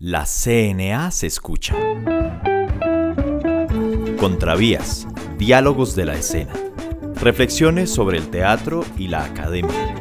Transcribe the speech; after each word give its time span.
La 0.00 0.26
CNA 0.26 1.10
se 1.10 1.26
escucha. 1.26 1.74
Contravías, 4.16 5.08
diálogos 5.38 5.96
de 5.96 6.04
la 6.04 6.14
escena. 6.14 6.52
Reflexiones 7.16 7.90
sobre 7.90 8.18
el 8.18 8.30
teatro 8.30 8.84
y 8.96 9.08
la 9.08 9.24
academia. 9.24 9.96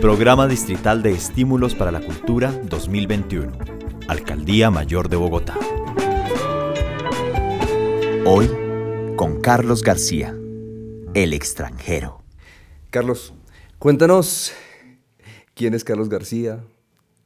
Programa 0.00 0.46
Distrital 0.46 1.02
de 1.02 1.10
Estímulos 1.10 1.74
para 1.74 1.90
la 1.90 2.00
Cultura 2.00 2.52
2021. 2.52 3.58
Alcaldía 4.06 4.70
Mayor 4.70 5.08
de 5.08 5.16
Bogotá. 5.16 5.58
Hoy, 8.24 8.48
con 9.16 9.40
Carlos 9.40 9.82
García, 9.82 10.32
el 11.14 11.32
extranjero. 11.32 12.22
Carlos, 12.90 13.34
cuéntanos 13.80 14.52
quién 15.54 15.74
es 15.74 15.82
Carlos 15.82 16.08
García, 16.08 16.62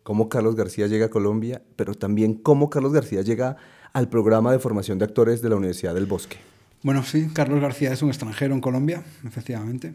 cómo 0.05 0.29
Carlos 0.29 0.55
García 0.55 0.87
llega 0.87 1.07
a 1.07 1.11
Colombia, 1.11 1.63
pero 1.75 1.95
también 1.95 2.35
cómo 2.35 2.71
Carlos 2.71 2.93
García 2.93 3.23
llega 3.23 3.57
al 3.93 4.09
programa 4.09 4.53
de 4.53 4.61
formación 4.61 4.99
de 4.99 5.07
actores 5.07 5.43
de 5.43 5.49
la 5.49 5.57
Universidad 5.57 5.95
del 5.95 6.07
Bosque. 6.07 6.37
Bueno, 6.83 7.03
sí, 7.03 7.31
Carlos 7.33 7.61
García 7.61 7.93
es 7.93 8.03
un 8.03 8.11
extranjero 8.11 8.55
en 8.55 8.61
Colombia, 8.61 9.03
efectivamente. 9.27 9.95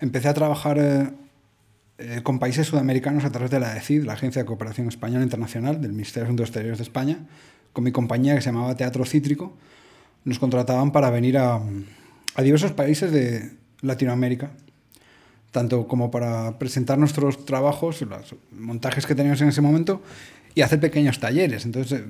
Empecé 0.00 0.28
a 0.28 0.34
trabajar 0.34 0.78
eh, 0.78 1.10
eh, 1.98 2.20
con 2.24 2.40
países 2.40 2.66
sudamericanos 2.66 3.24
a 3.24 3.30
través 3.30 3.50
de 3.50 3.60
la 3.60 3.76
ECID, 3.76 4.02
la 4.02 4.14
Agencia 4.14 4.42
de 4.42 4.46
Cooperación 4.46 4.88
Española 4.88 5.22
Internacional 5.22 5.80
del 5.80 5.92
Ministerio 5.92 6.24
de 6.24 6.26
Asuntos 6.26 6.48
Exteriores 6.48 6.78
de 6.78 6.84
España, 6.84 7.18
con 7.72 7.84
mi 7.84 7.92
compañía 7.92 8.34
que 8.34 8.40
se 8.40 8.50
llamaba 8.50 8.74
Teatro 8.74 9.04
Cítrico. 9.04 9.56
Nos 10.24 10.40
contrataban 10.40 10.90
para 10.90 11.10
venir 11.10 11.38
a, 11.38 11.60
a 12.34 12.42
diversos 12.42 12.72
países 12.72 13.12
de 13.12 13.52
Latinoamérica 13.80 14.50
tanto 15.50 15.88
como 15.88 16.10
para 16.10 16.58
presentar 16.58 16.98
nuestros 16.98 17.44
trabajos, 17.44 18.02
los 18.02 18.34
montajes 18.52 19.06
que 19.06 19.14
teníamos 19.14 19.40
en 19.40 19.48
ese 19.48 19.60
momento 19.60 20.02
y 20.54 20.62
hacer 20.62 20.80
pequeños 20.80 21.20
talleres. 21.20 21.64
Entonces, 21.64 22.00
eh, 22.00 22.04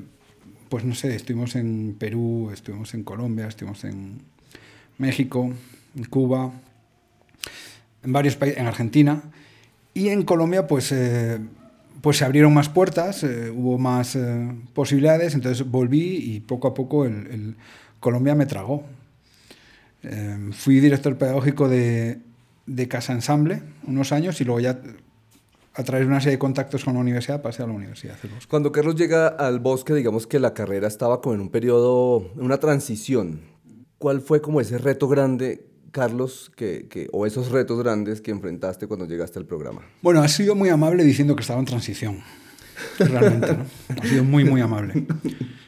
pues 0.68 0.84
no 0.84 0.94
sé, 0.94 1.14
estuvimos 1.14 1.54
en 1.56 1.96
Perú, 1.98 2.50
estuvimos 2.52 2.94
en 2.94 3.04
Colombia, 3.04 3.46
estuvimos 3.46 3.84
en 3.84 4.22
México, 4.98 5.52
en 5.96 6.04
Cuba, 6.04 6.52
en 8.02 8.12
varios 8.12 8.36
países, 8.36 8.58
en 8.58 8.66
Argentina. 8.66 9.22
Y 9.94 10.08
en 10.08 10.22
Colombia, 10.24 10.66
pues, 10.66 10.92
eh, 10.92 11.38
pues 12.00 12.18
se 12.18 12.24
abrieron 12.24 12.54
más 12.54 12.68
puertas, 12.68 13.24
eh, 13.24 13.50
hubo 13.50 13.78
más 13.78 14.16
posibilidades, 14.72 15.34
entonces 15.34 15.68
volví 15.68 16.16
y 16.16 16.40
poco 16.40 16.68
a 16.68 16.74
poco 16.74 17.04
el 17.04 17.56
Colombia 18.00 18.34
me 18.34 18.46
tragó. 18.46 18.84
fui 20.52 20.78
director 20.78 21.18
pedagógico 21.18 21.68
de 21.68 22.20
de 22.68 22.86
Casa 22.86 23.12
Ensamble 23.12 23.62
unos 23.86 24.12
años 24.12 24.40
y 24.40 24.44
luego 24.44 24.60
ya 24.60 24.80
a 25.74 25.84
través 25.84 26.06
de 26.06 26.10
una 26.10 26.20
serie 26.20 26.32
de 26.32 26.38
contactos 26.38 26.84
con 26.84 26.94
la 26.94 27.00
universidad 27.00 27.40
pasé 27.40 27.62
a 27.62 27.66
la 27.66 27.72
universidad. 27.72 28.16
Cuando 28.48 28.72
Carlos 28.72 28.96
llega 28.96 29.28
al 29.28 29.60
bosque, 29.60 29.94
digamos 29.94 30.26
que 30.26 30.38
la 30.38 30.52
carrera 30.52 30.88
estaba 30.88 31.20
como 31.20 31.34
en 31.34 31.40
un 31.40 31.50
periodo, 31.50 32.30
una 32.36 32.58
transición. 32.58 33.40
¿Cuál 33.98 34.20
fue 34.20 34.40
como 34.40 34.60
ese 34.60 34.78
reto 34.78 35.08
grande, 35.08 35.66
Carlos, 35.92 36.50
que, 36.56 37.08
o 37.12 37.26
esos 37.26 37.50
retos 37.50 37.80
grandes 37.82 38.20
que 38.20 38.32
enfrentaste 38.32 38.86
cuando 38.86 39.06
llegaste 39.06 39.38
al 39.38 39.46
programa? 39.46 39.82
Bueno, 40.02 40.20
ha 40.20 40.28
sido 40.28 40.54
muy 40.54 40.68
amable 40.68 41.04
diciendo 41.04 41.34
que 41.36 41.42
estaba 41.42 41.60
en 41.60 41.66
transición. 41.66 42.18
Realmente, 42.98 43.54
¿no? 43.54 43.64
Ha 44.00 44.06
sido 44.06 44.24
muy, 44.24 44.44
muy 44.44 44.60
amable. 44.60 45.06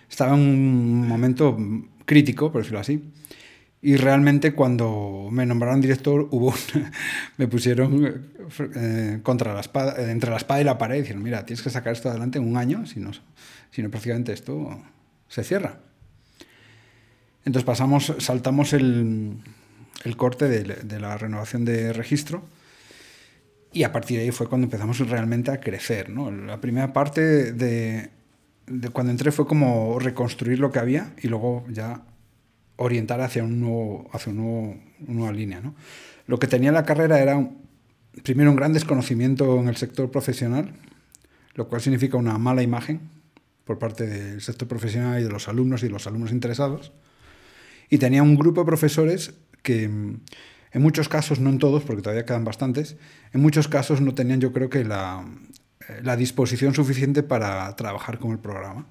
Estaba 0.09 0.35
en 0.35 0.41
un 0.41 1.09
momento 1.09 1.57
crítico, 2.05 2.51
por 2.51 2.63
decirlo 2.63 2.81
así. 2.81 3.03
Y 3.83 3.97
realmente 3.97 4.53
cuando 4.53 5.29
me 5.31 5.47
nombraron 5.47 5.81
director, 5.81 6.29
hubo 6.31 6.55
me 7.39 7.49
pusieron 7.49 8.31
eh, 8.77 9.21
contra 9.23 9.55
la 9.55 9.61
espada, 9.61 9.95
eh, 9.99 10.11
entre 10.11 10.31
la 10.31 10.37
espada 10.37 10.61
y 10.61 10.65
la 10.65 10.77
pared 10.77 10.99
y 10.99 11.03
dijeron, 11.03 11.23
mira, 11.23 11.47
tienes 11.47 11.63
que 11.63 11.71
sacar 11.71 11.95
esto 11.95 12.11
adelante 12.11 12.39
en 12.39 12.47
un 12.47 12.57
año, 12.57 12.87
si 12.87 13.01
no, 13.01 13.11
si 13.71 13.83
no 13.83 13.91
prácticamente 13.91 14.33
esto 14.33 14.83
se 15.29 15.45
cierra. 15.45 15.79
Entonces 17.47 17.65
pasamos, 17.65 18.13
saltamos 18.19 18.75
el, 18.75 19.39
el 20.05 20.17
corte 20.17 20.47
de, 20.49 20.63
de, 20.63 21.01
la 21.01 21.17
renovación 21.17 21.65
de 21.65 21.95
registro 21.95 22.43
y 23.73 23.85
a 23.85 23.93
partir 23.93 24.19
de 24.19 24.25
ahí 24.25 24.31
fue 24.31 24.47
cuando 24.47 24.67
empezamos 24.67 24.99
realmente 25.09 25.51
a 25.51 25.61
crecer. 25.61 26.11
¿no? 26.11 26.31
La 26.31 26.61
primera 26.61 26.93
parte 26.93 27.53
de, 27.53 28.11
de 28.67 28.89
cuando 28.91 29.11
entré 29.11 29.33
fue 29.33 29.47
como 29.47 29.99
reconstruir 29.99 30.59
lo 30.59 30.71
que 30.71 30.81
había 30.81 31.15
y 31.23 31.29
luego 31.29 31.65
ya 31.71 32.03
orientar 32.81 33.21
hacia, 33.21 33.45
un 33.45 33.61
nuevo, 33.61 34.09
hacia 34.13 34.33
una 34.33 34.75
nueva 35.01 35.33
línea. 35.33 35.61
¿no? 35.61 35.75
Lo 36.27 36.39
que 36.39 36.47
tenía 36.47 36.73
la 36.73 36.85
carrera 36.85 37.21
era, 37.21 37.51
primero, 38.23 38.51
un 38.51 38.57
gran 38.57 38.73
desconocimiento 38.73 39.61
en 39.61 39.69
el 39.69 39.77
sector 39.77 40.11
profesional, 40.11 40.73
lo 41.55 41.69
cual 41.69 41.83
significa 41.83 42.17
una 42.17 42.39
mala 42.39 42.63
imagen 42.63 43.01
por 43.65 43.79
parte 43.79 44.07
del 44.07 44.41
sector 44.41 44.67
profesional 44.67 45.21
y 45.21 45.25
de 45.25 45.29
los 45.29 45.47
alumnos 45.47 45.83
y 45.83 45.91
los 45.91 46.07
alumnos 46.07 46.33
interesados. 46.33 46.93
Y 47.91 47.99
tenía 47.99 48.23
un 48.23 48.37
grupo 48.37 48.63
de 48.63 48.67
profesores 48.67 49.35
que, 49.63 49.85
en 49.85 50.23
muchos 50.73 51.11
casos, 51.11 51.39
no 51.39 51.51
en 51.51 51.59
todos, 51.59 51.83
porque 51.83 52.01
todavía 52.01 52.25
quedan 52.25 52.45
bastantes, 52.45 52.97
en 53.35 53.43
muchos 53.43 53.69
casos 53.69 54.01
no 54.01 54.15
tenían, 54.15 54.41
yo 54.41 54.55
creo 54.55 54.71
que, 54.71 54.85
la, 54.85 55.27
la 56.03 56.17
disposición 56.17 56.73
suficiente 56.73 57.23
para 57.23 57.77
trabajar 57.77 58.19
con 58.19 58.31
el 58.31 58.39
programa. 58.39 58.87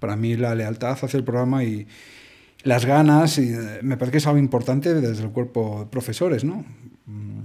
Para 0.00 0.16
mí, 0.16 0.36
la 0.36 0.56
lealtad 0.56 0.98
hacia 1.00 1.18
el 1.18 1.24
programa 1.24 1.62
y, 1.62 1.86
las 2.66 2.84
ganas, 2.84 3.38
y 3.38 3.52
eh, 3.52 3.78
me 3.82 3.96
parece 3.96 4.12
que 4.12 4.18
es 4.18 4.26
algo 4.26 4.40
importante 4.40 4.92
desde 4.92 5.22
el 5.22 5.30
cuerpo 5.30 5.80
de 5.80 5.86
profesores, 5.86 6.42
¿no? 6.42 6.64
Mm, 7.06 7.42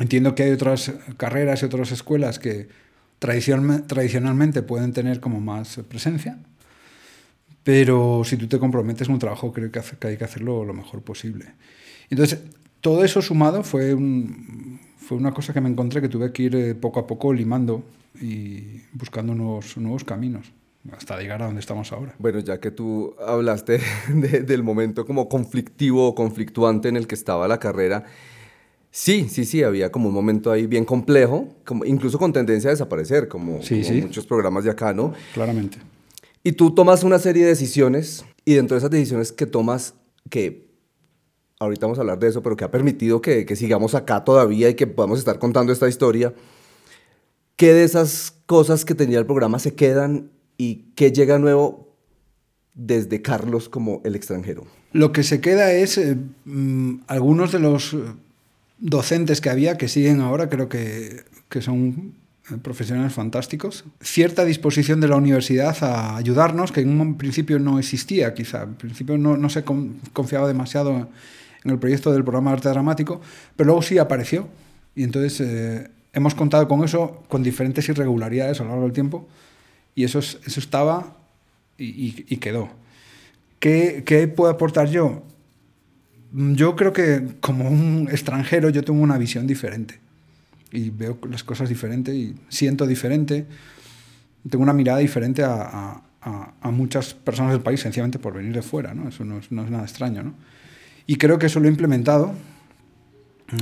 entiendo 0.00 0.34
que 0.34 0.44
hay 0.44 0.52
otras 0.52 0.92
carreras 1.18 1.62
y 1.62 1.66
otras 1.66 1.92
escuelas 1.92 2.38
que 2.38 2.68
tradicionalmente 3.18 4.62
pueden 4.62 4.94
tener 4.94 5.20
como 5.20 5.40
más 5.40 5.78
presencia, 5.88 6.38
pero 7.64 8.22
si 8.24 8.38
tú 8.38 8.46
te 8.48 8.58
comprometes 8.58 9.08
en 9.08 9.14
un 9.14 9.20
trabajo, 9.20 9.52
creo 9.52 9.70
que 9.70 9.80
hay 10.06 10.16
que 10.16 10.24
hacerlo 10.24 10.64
lo 10.64 10.72
mejor 10.72 11.02
posible. 11.02 11.44
Entonces, 12.08 12.40
todo 12.80 13.04
eso 13.04 13.20
sumado 13.20 13.62
fue, 13.62 13.94
fue 14.96 15.18
una 15.18 15.32
cosa 15.32 15.52
que 15.52 15.60
me 15.60 15.68
encontré 15.68 16.00
que 16.00 16.08
tuve 16.08 16.32
que 16.32 16.42
ir 16.44 16.56
eh, 16.56 16.74
poco 16.74 17.00
a 17.00 17.06
poco 17.06 17.34
limando 17.34 17.84
y 18.22 18.80
buscando 18.92 19.34
nuevos, 19.34 19.76
nuevos 19.76 20.04
caminos 20.04 20.50
hasta 20.92 21.18
llegar 21.18 21.42
a 21.42 21.46
donde 21.46 21.60
estamos 21.60 21.92
ahora. 21.92 22.14
Bueno, 22.18 22.38
ya 22.40 22.60
que 22.60 22.70
tú 22.70 23.14
hablaste 23.24 23.80
del 24.08 24.62
momento 24.62 25.04
como 25.06 25.28
conflictivo 25.28 26.08
o 26.08 26.14
conflictuante 26.14 26.88
en 26.88 26.96
el 26.96 27.06
que 27.06 27.14
estaba 27.14 27.48
la 27.48 27.58
carrera, 27.58 28.04
sí, 28.90 29.28
sí, 29.28 29.44
sí, 29.44 29.62
había 29.62 29.90
como 29.90 30.08
un 30.08 30.14
momento 30.14 30.50
ahí 30.50 30.66
bien 30.66 30.84
complejo, 30.84 31.48
como, 31.64 31.84
incluso 31.84 32.18
con 32.18 32.32
tendencia 32.32 32.70
a 32.70 32.72
desaparecer, 32.72 33.28
como, 33.28 33.60
muchos 34.02 34.26
programas 34.26 34.64
de 34.64 34.70
acá, 34.70 34.92
¿no? 34.92 35.12
Claramente. 35.34 35.78
Y 36.42 36.52
tú 36.52 36.72
tomas 36.72 37.02
una 37.02 37.18
serie 37.18 37.42
de 37.42 37.48
decisiones 37.48 38.24
y 38.44 38.54
dentro 38.54 38.74
de 38.74 38.78
esas 38.78 38.90
decisiones 38.90 39.32
que 39.32 39.46
tomas, 39.46 39.94
que 40.30 40.66
ahorita 41.58 41.86
vamos 41.86 41.98
a 41.98 42.02
hablar 42.02 42.18
de 42.18 42.28
eso, 42.28 42.42
pero 42.42 42.56
que 42.56 42.64
ha 42.64 42.70
permitido 42.70 43.20
que, 43.20 43.44
que 43.44 43.56
sigamos 43.56 43.94
acá 43.94 44.24
todavía 44.24 44.68
y 44.68 44.74
que 44.74 44.86
podamos 44.86 45.18
estar 45.18 45.38
contando 45.38 45.72
esta 45.72 45.88
historia, 45.88 46.34
¿qué 47.56 47.72
de 47.72 47.84
esas 47.84 48.34
cosas 48.46 48.84
que 48.84 48.94
tenía 48.94 49.18
el 49.18 49.26
programa 49.26 49.58
se 49.58 49.74
quedan 49.74 50.30
y 50.58 50.86
qué 50.94 51.12
llega 51.12 51.38
nuevo 51.38 51.86
desde 52.74 53.22
Carlos 53.22 53.68
como 53.68 54.00
el 54.04 54.14
extranjero? 54.14 54.66
Lo 54.92 55.12
que 55.12 55.22
se 55.22 55.40
queda 55.40 55.72
es 55.72 55.98
eh, 55.98 56.16
mm, 56.44 57.00
algunos 57.06 57.52
de 57.52 57.58
los 57.58 57.94
eh, 57.94 57.98
docentes 58.78 59.40
que 59.40 59.50
había, 59.50 59.76
que 59.76 59.88
siguen 59.88 60.20
ahora, 60.20 60.48
creo 60.48 60.68
que, 60.68 61.24
que 61.48 61.60
son 61.60 62.14
eh, 62.50 62.56
profesionales 62.62 63.12
fantásticos, 63.12 63.84
cierta 64.00 64.44
disposición 64.44 65.00
de 65.00 65.08
la 65.08 65.16
universidad 65.16 65.76
a 65.82 66.16
ayudarnos, 66.16 66.72
que 66.72 66.80
en 66.80 67.00
un 67.00 67.18
principio 67.18 67.58
no 67.58 67.78
existía, 67.78 68.32
quizá. 68.34 68.62
En 68.62 68.74
principio 68.74 69.18
no, 69.18 69.36
no 69.36 69.50
se 69.50 69.64
confiaba 69.64 70.46
demasiado 70.46 71.08
en 71.64 71.70
el 71.70 71.78
proyecto 71.78 72.12
del 72.12 72.22
programa 72.22 72.52
de 72.52 72.56
arte 72.56 72.68
dramático, 72.68 73.20
pero 73.56 73.66
luego 73.66 73.82
sí 73.82 73.98
apareció. 73.98 74.48
Y 74.94 75.02
entonces 75.02 75.90
hemos 76.14 76.34
contado 76.34 76.66
con 76.68 76.82
eso, 76.82 77.22
con 77.28 77.42
diferentes 77.42 77.86
irregularidades 77.90 78.60
a 78.60 78.62
lo 78.62 78.70
largo 78.70 78.84
del 78.84 78.94
tiempo, 78.94 79.28
y 79.96 80.04
eso, 80.04 80.20
eso 80.20 80.60
estaba 80.60 81.16
y, 81.78 82.36
quedó. 82.36 82.68
¿Qué, 83.58 84.02
¿Qué, 84.04 84.28
puedo 84.28 84.52
aportar 84.52 84.88
yo? 84.88 85.24
Yo 86.32 86.76
creo 86.76 86.92
que 86.92 87.36
como 87.40 87.68
un 87.68 88.08
extranjero 88.12 88.68
yo 88.68 88.84
tengo 88.84 89.02
una 89.02 89.16
visión 89.16 89.46
diferente 89.46 89.98
y 90.70 90.90
veo 90.90 91.18
las 91.30 91.42
cosas 91.42 91.70
diferente 91.70 92.14
y 92.14 92.36
siento 92.50 92.86
diferente. 92.86 93.46
Tengo 94.48 94.62
una 94.62 94.74
mirada 94.74 94.98
diferente 94.98 95.42
a, 95.42 96.02
a, 96.20 96.52
a 96.60 96.70
muchas 96.70 97.14
personas 97.14 97.52
del 97.52 97.62
país 97.62 97.80
sencillamente 97.80 98.18
por 98.18 98.34
venir 98.34 98.52
de 98.52 98.62
fuera, 98.62 98.92
¿no? 98.92 99.08
Eso 99.08 99.24
no 99.24 99.38
es, 99.38 99.50
no 99.50 99.64
es 99.64 99.70
nada 99.70 99.84
extraño, 99.84 100.22
¿no? 100.22 100.34
Y 101.06 101.16
creo 101.16 101.38
que 101.38 101.46
eso 101.46 101.58
lo 101.58 101.66
he 101.66 101.70
implementado, 101.70 102.34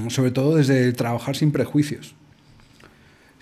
sobre 0.09 0.33
todo 0.33 0.57
desde 0.57 0.93
trabajar 0.93 1.37
sin 1.37 1.53
prejuicios 1.53 2.17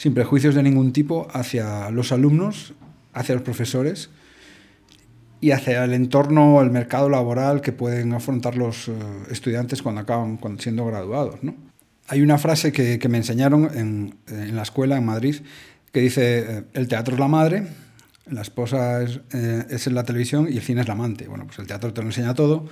sin 0.02 0.14
prejuicios 0.14 0.56
de 0.56 0.64
ningún 0.64 0.93
tipo 0.93 1.28
hacia 1.32 1.88
los 1.90 2.10
alumnos, 2.10 2.75
hacia 3.12 3.37
los 3.37 3.44
profesores 3.44 4.10
y 5.40 5.52
hacia 5.52 5.84
el 5.84 5.93
entorno, 5.93 6.60
el 6.60 6.72
mercado 6.72 7.08
laboral 7.08 7.60
que 7.60 7.70
pueden 7.70 8.12
afrontar 8.12 8.56
los 8.56 8.88
eh, 8.88 8.94
estudiantes 9.31 9.81
cuando 9.81 10.00
acaban 10.00 10.40
siendo 10.58 10.84
graduados. 10.87 11.38
Hay 12.08 12.20
una 12.20 12.37
frase 12.37 12.72
que, 12.72 12.99
me 13.08 13.19
enseñaron 13.19 13.70
en, 13.78 14.16
la 14.56 14.62
escuela 14.62 14.96
en 14.96 15.06
Madrid 15.06 15.37
que 15.93 16.00
dice, 16.00 16.38
eh, 16.40 16.64
el 16.72 16.88
teatro 16.88 17.14
es 17.14 17.20
la 17.20 17.28
madre, 17.28 17.69
la 18.28 18.43
esposa 18.43 19.05
es, 19.05 19.20
eh, 19.32 19.66
es 19.70 19.87
la 19.87 20.02
televisión 20.02 20.48
y 20.50 20.56
el 20.56 20.62
cine 20.62 20.81
es 20.81 20.88
la 20.88 20.94
amante. 20.94 21.28
Bueno, 21.28 21.46
pues 21.46 21.60
el 21.60 21.69
teatro 21.69 21.94
te 21.94 22.00
lo 22.00 22.08
enseña 22.08 22.34
todo, 22.34 22.66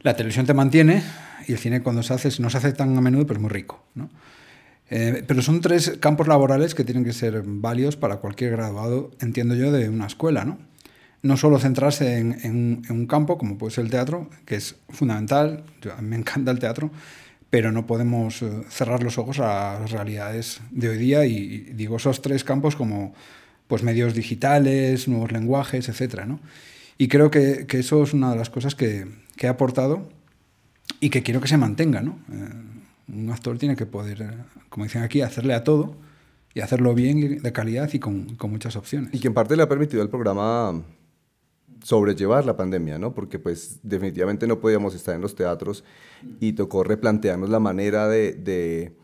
la 0.00 0.14
televisión 0.14 0.44
te 0.44 0.52
mantiene 0.52 1.02
y 1.48 1.52
el 1.52 1.58
cine 1.58 1.80
cuando 1.82 2.02
se 2.02 2.12
hace, 2.12 2.28
no 2.42 2.50
se 2.50 2.58
hace 2.58 2.74
tan 2.74 2.94
a 2.98 3.00
menudo, 3.00 3.26
pero 3.26 3.38
es 3.38 3.42
muy 3.42 3.50
rico. 3.50 3.82
Eh, 4.90 5.24
pero 5.26 5.42
son 5.42 5.60
tres 5.60 5.96
campos 6.00 6.28
laborales 6.28 6.74
que 6.74 6.84
tienen 6.84 7.04
que 7.04 7.12
ser 7.12 7.42
válidos 7.44 7.96
para 7.96 8.16
cualquier 8.16 8.52
graduado, 8.52 9.10
entiendo 9.20 9.54
yo, 9.54 9.72
de 9.72 9.88
una 9.88 10.06
escuela. 10.06 10.44
No, 10.44 10.58
no 11.22 11.36
solo 11.36 11.58
centrarse 11.58 12.18
en, 12.18 12.38
en, 12.42 12.82
en 12.88 12.92
un 12.92 13.06
campo, 13.06 13.38
como 13.38 13.56
puede 13.56 13.72
ser 13.72 13.84
el 13.84 13.90
teatro, 13.90 14.28
que 14.44 14.56
es 14.56 14.76
fundamental, 14.90 15.64
yo, 15.80 15.94
a 15.94 16.02
mí 16.02 16.08
me 16.08 16.16
encanta 16.16 16.50
el 16.50 16.58
teatro, 16.58 16.90
pero 17.48 17.72
no 17.72 17.86
podemos 17.86 18.42
eh, 18.42 18.62
cerrar 18.68 19.02
los 19.02 19.16
ojos 19.16 19.38
a 19.38 19.78
las 19.80 19.90
realidades 19.90 20.60
de 20.70 20.88
hoy 20.88 20.98
día 20.98 21.24
y, 21.24 21.36
y 21.36 21.58
digo 21.74 21.96
esos 21.96 22.20
tres 22.20 22.44
campos 22.44 22.76
como 22.76 23.14
pues 23.68 23.82
medios 23.82 24.14
digitales, 24.14 25.08
nuevos 25.08 25.32
lenguajes, 25.32 25.88
etcétera, 25.88 26.26
¿no? 26.26 26.40
Y 26.98 27.08
creo 27.08 27.30
que, 27.30 27.66
que, 27.66 27.78
eso 27.78 28.02
es 28.02 28.12
una 28.12 28.30
de 28.30 28.36
las 28.36 28.50
cosas 28.50 28.74
que, 28.74 29.06
que, 29.36 29.46
he 29.46 29.48
aportado 29.48 30.08
y 31.00 31.10
que 31.10 31.22
quiero 31.22 31.40
que 31.40 31.48
se 31.48 31.56
mantenga, 31.56 32.02
¿no? 32.02 32.18
Eh, 32.32 32.73
un 33.08 33.30
actor 33.30 33.58
tiene 33.58 33.76
que 33.76 33.86
poder, 33.86 34.34
como 34.68 34.84
dicen 34.84 35.02
aquí, 35.02 35.20
hacerle 35.20 35.54
a 35.54 35.64
todo 35.64 35.94
y 36.54 36.60
hacerlo 36.60 36.94
bien, 36.94 37.42
de 37.42 37.52
calidad 37.52 37.92
y 37.92 37.98
con, 37.98 38.36
con 38.36 38.50
muchas 38.50 38.76
opciones. 38.76 39.12
Y 39.12 39.20
que 39.20 39.28
en 39.28 39.34
parte 39.34 39.56
le 39.56 39.62
ha 39.62 39.68
permitido 39.68 40.02
al 40.02 40.08
programa 40.08 40.82
sobrellevar 41.82 42.46
la 42.46 42.56
pandemia, 42.56 42.98
¿no? 42.98 43.12
Porque 43.12 43.38
pues 43.38 43.80
definitivamente 43.82 44.46
no 44.46 44.60
podíamos 44.60 44.94
estar 44.94 45.14
en 45.14 45.20
los 45.20 45.34
teatros 45.34 45.84
y 46.40 46.54
tocó 46.54 46.84
replantearnos 46.84 47.50
la 47.50 47.60
manera 47.60 48.08
de, 48.08 48.94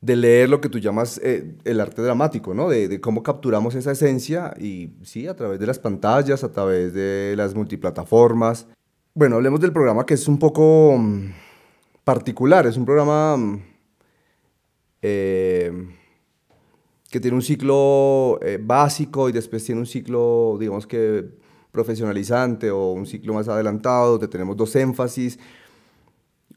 de 0.00 0.16
leer 0.16 0.48
lo 0.48 0.60
que 0.60 0.68
tú 0.68 0.78
llamas 0.78 1.20
eh, 1.22 1.56
el 1.64 1.80
arte 1.80 2.02
dramático, 2.02 2.54
¿no? 2.54 2.68
De, 2.68 3.00
cómo 3.00 3.22
capturamos 3.22 3.74
esa 3.74 3.92
esencia 3.92 4.54
y 4.58 4.94
sí, 5.02 5.26
a 5.26 5.36
través 5.36 5.60
de 5.60 5.66
las 5.66 5.78
pantallas, 5.78 6.42
a 6.42 6.52
través 6.52 6.94
de 6.94 7.34
las 7.36 7.54
multiplataformas. 7.54 8.66
Bueno, 9.14 9.36
hablemos 9.36 9.60
del 9.60 9.72
programa 9.72 10.06
que 10.06 10.14
es 10.14 10.26
un 10.26 10.38
poco 10.38 10.90
um, 10.90 11.30
particular, 12.04 12.66
es 12.66 12.76
un 12.76 12.84
programa 12.84 13.34
um, 13.34 13.60
eh, 15.02 15.72
que 17.10 17.20
tiene 17.20 17.36
un 17.36 17.42
ciclo 17.42 18.38
eh, 18.42 18.58
básico 18.60 19.28
y 19.28 19.32
después 19.32 19.64
tiene 19.64 19.80
un 19.80 19.86
ciclo, 19.86 20.56
digamos 20.58 20.86
que 20.86 21.24
profesionalizante 21.72 22.70
o 22.70 22.92
un 22.92 23.06
ciclo 23.06 23.34
más 23.34 23.48
adelantado, 23.48 24.12
donde 24.12 24.28
tenemos 24.28 24.56
dos 24.56 24.74
énfasis. 24.76 25.38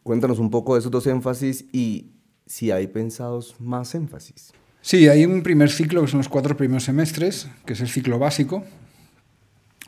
Cuéntanos 0.04 0.40
un 0.40 0.50
poco 0.50 0.74
de 0.74 0.80
esos 0.80 0.92
dos 0.92 1.08
énfasis 1.08 1.66
y 1.72 2.12
si 2.46 2.72
hay 2.72 2.88
pensados 2.88 3.56
más 3.60 3.96
énfasis. 3.96 4.54
Sí, 4.82 5.08
hay 5.08 5.26
un 5.26 5.44
primer 5.44 5.70
ciclo 5.70 6.02
que 6.02 6.08
son 6.08 6.18
los 6.18 6.30
cuatro 6.30 6.58
primeros 6.58 6.84
semestres, 6.84 7.48
que 7.66 7.74
es 7.74 7.82
el 7.82 7.88
ciclo 7.88 8.20
básico. 8.20 8.64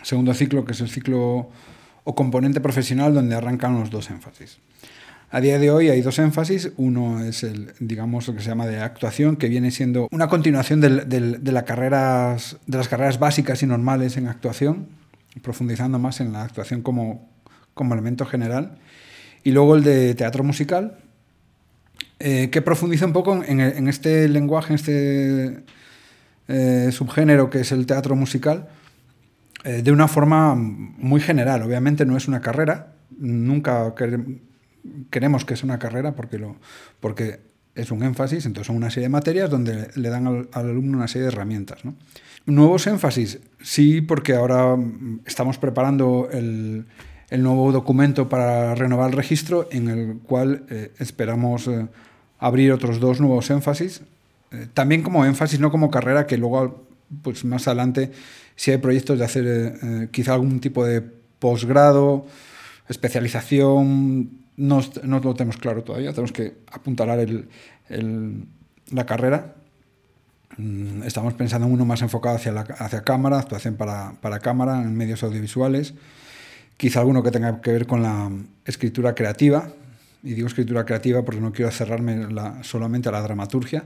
Segundo 0.03 0.33
ciclo, 0.33 0.63
que 0.63 0.71
es 0.71 0.81
el 0.81 0.89
ciclo 0.89 1.49
o 2.03 2.15
componente 2.15 2.61
profesional, 2.61 3.13
donde 3.13 3.35
arrancan 3.35 3.77
los 3.79 3.89
dos 3.89 4.09
énfasis. 4.09 4.59
A 5.31 5.41
día 5.41 5.57
de 5.59 5.71
hoy 5.71 5.89
hay 5.89 6.01
dos 6.01 6.19
énfasis. 6.19 6.71
Uno 6.77 7.23
es 7.23 7.43
el, 7.43 7.73
digamos, 7.79 8.27
lo 8.27 8.35
que 8.35 8.41
se 8.41 8.49
llama 8.49 8.67
de 8.67 8.79
actuación, 8.79 9.35
que 9.35 9.49
viene 9.49 9.71
siendo 9.71 10.07
una 10.11 10.27
continuación 10.27 10.81
del, 10.81 11.09
del, 11.09 11.43
de, 11.43 11.51
las 11.51 11.63
carreras 11.63 13.19
básicas 13.19 13.63
y 13.63 13.65
normales 13.65 14.17
en 14.17 14.27
actuación, 14.27 14.87
profundizando 15.41 15.99
más 15.99 16.21
en 16.21 16.31
la 16.31 16.43
actuación 16.43 16.81
como, 16.81 17.27
como 17.73 17.93
elemento 17.93 18.25
general. 18.25 18.77
Y 19.43 19.51
luego 19.51 19.75
el 19.75 19.83
de 19.83 20.15
teatro 20.15 20.43
musical, 20.43 20.99
eh, 22.19 22.49
que 22.49 22.61
profundiza 22.61 23.05
un 23.05 23.13
poco 23.13 23.43
en, 23.43 23.59
en, 23.59 23.87
este 23.87 24.29
lenguaje, 24.29 24.69
en 24.69 24.75
este 24.75 25.63
eh, 26.47 26.91
subgénero 26.91 27.49
que 27.49 27.61
es 27.61 27.71
el 27.71 27.85
teatro 27.85 28.15
musical, 28.15 28.69
eh, 29.63 29.81
de 29.81 29.91
una 29.91 30.07
forma 30.07 30.55
muy 30.55 31.19
general. 31.19 31.63
Obviamente 31.63 32.05
no 32.05 32.15
es 32.15 32.27
una 32.27 32.41
carrera, 32.41 32.93
nunca 33.17 33.93
queremos 35.09 35.45
que 35.45 35.55
sea 35.55 35.65
una 35.65 35.79
carrera 35.79 36.15
porque, 36.15 36.37
lo, 36.37 36.55
porque 36.99 37.39
es 37.75 37.91
un 37.91 38.03
énfasis, 38.03 38.45
entonces 38.45 38.67
son 38.67 38.75
una 38.77 38.89
serie 38.89 39.07
de 39.07 39.09
materias 39.09 39.49
donde 39.49 39.89
le 39.95 40.09
dan 40.09 40.27
al, 40.27 40.49
al 40.53 40.69
alumno 40.69 40.97
una 40.97 41.07
serie 41.07 41.27
de 41.27 41.33
herramientas. 41.33 41.79
Nuevos 42.45 42.87
énfasis, 42.87 43.39
sí, 43.61 44.01
porque 44.01 44.33
ahora 44.33 44.77
estamos 45.25 45.57
preparando 45.57 46.29
el, 46.31 46.85
el 47.29 47.43
nuevo 47.43 47.71
documento 47.71 48.29
para 48.29 48.75
renovar 48.75 49.09
el 49.09 49.17
registro, 49.17 49.67
en 49.71 49.89
el 49.89 50.17
cual 50.19 50.65
eh, 50.69 50.91
esperamos 50.99 51.67
eh, 51.67 51.87
abrir 52.39 52.71
otros 52.71 52.99
dos 52.99 53.19
nuevos 53.19 53.49
énfasis, 53.49 54.01
eh, 54.51 54.67
también 54.73 55.01
como 55.01 55.25
énfasis, 55.25 55.59
no 55.59 55.71
como 55.71 55.89
carrera, 55.89 56.27
que 56.27 56.37
luego, 56.37 56.87
pues 57.23 57.43
más 57.45 57.67
adelante, 57.67 58.11
si 58.55 58.71
hay 58.71 58.77
proyectos 58.77 59.19
de 59.19 59.25
hacer 59.25 60.09
quizá 60.11 60.33
algún 60.33 60.59
tipo 60.59 60.85
de 60.85 61.01
posgrado, 61.01 62.25
especialización, 62.87 64.44
no, 64.57 64.81
no, 65.03 65.19
lo 65.19 65.33
tenemos 65.33 65.57
claro 65.57 65.83
todavía, 65.83 66.11
tenemos 66.11 66.31
que 66.31 66.55
apuntalar 66.71 67.19
el, 67.19 67.49
el, 67.89 68.45
la 68.91 69.05
carrera. 69.05 69.55
Mm, 70.57 71.03
estamos 71.03 71.33
pensando 71.33 71.67
en 71.67 71.73
uno 71.73 71.85
más 71.85 72.01
enfocado 72.01 72.35
hacia, 72.35 72.51
la, 72.51 72.61
hacia 72.61 73.03
cámara, 73.03 73.39
actuación 73.39 73.75
para, 73.75 74.13
para 74.21 74.39
cámara, 74.39 74.81
en 74.81 74.95
medios 74.95 75.23
audiovisuales 75.23 75.93
quizá 76.77 76.99
alguno 76.99 77.23
que 77.23 77.31
tenga 77.31 77.61
que 77.61 77.71
ver 77.71 77.87
con 77.87 78.01
la 78.01 78.31
escritura 78.65 79.15
creativa, 79.15 79.69
y 80.23 80.33
digo 80.33 80.47
escritura 80.47 80.85
creativa 80.85 81.23
porque 81.23 81.41
no 81.41 81.51
quiero 81.51 81.71
cerrarme 81.71 82.31
la, 82.31 82.63
solamente 82.63 83.09
a 83.09 83.11
la 83.11 83.21
dramaturgia 83.21 83.85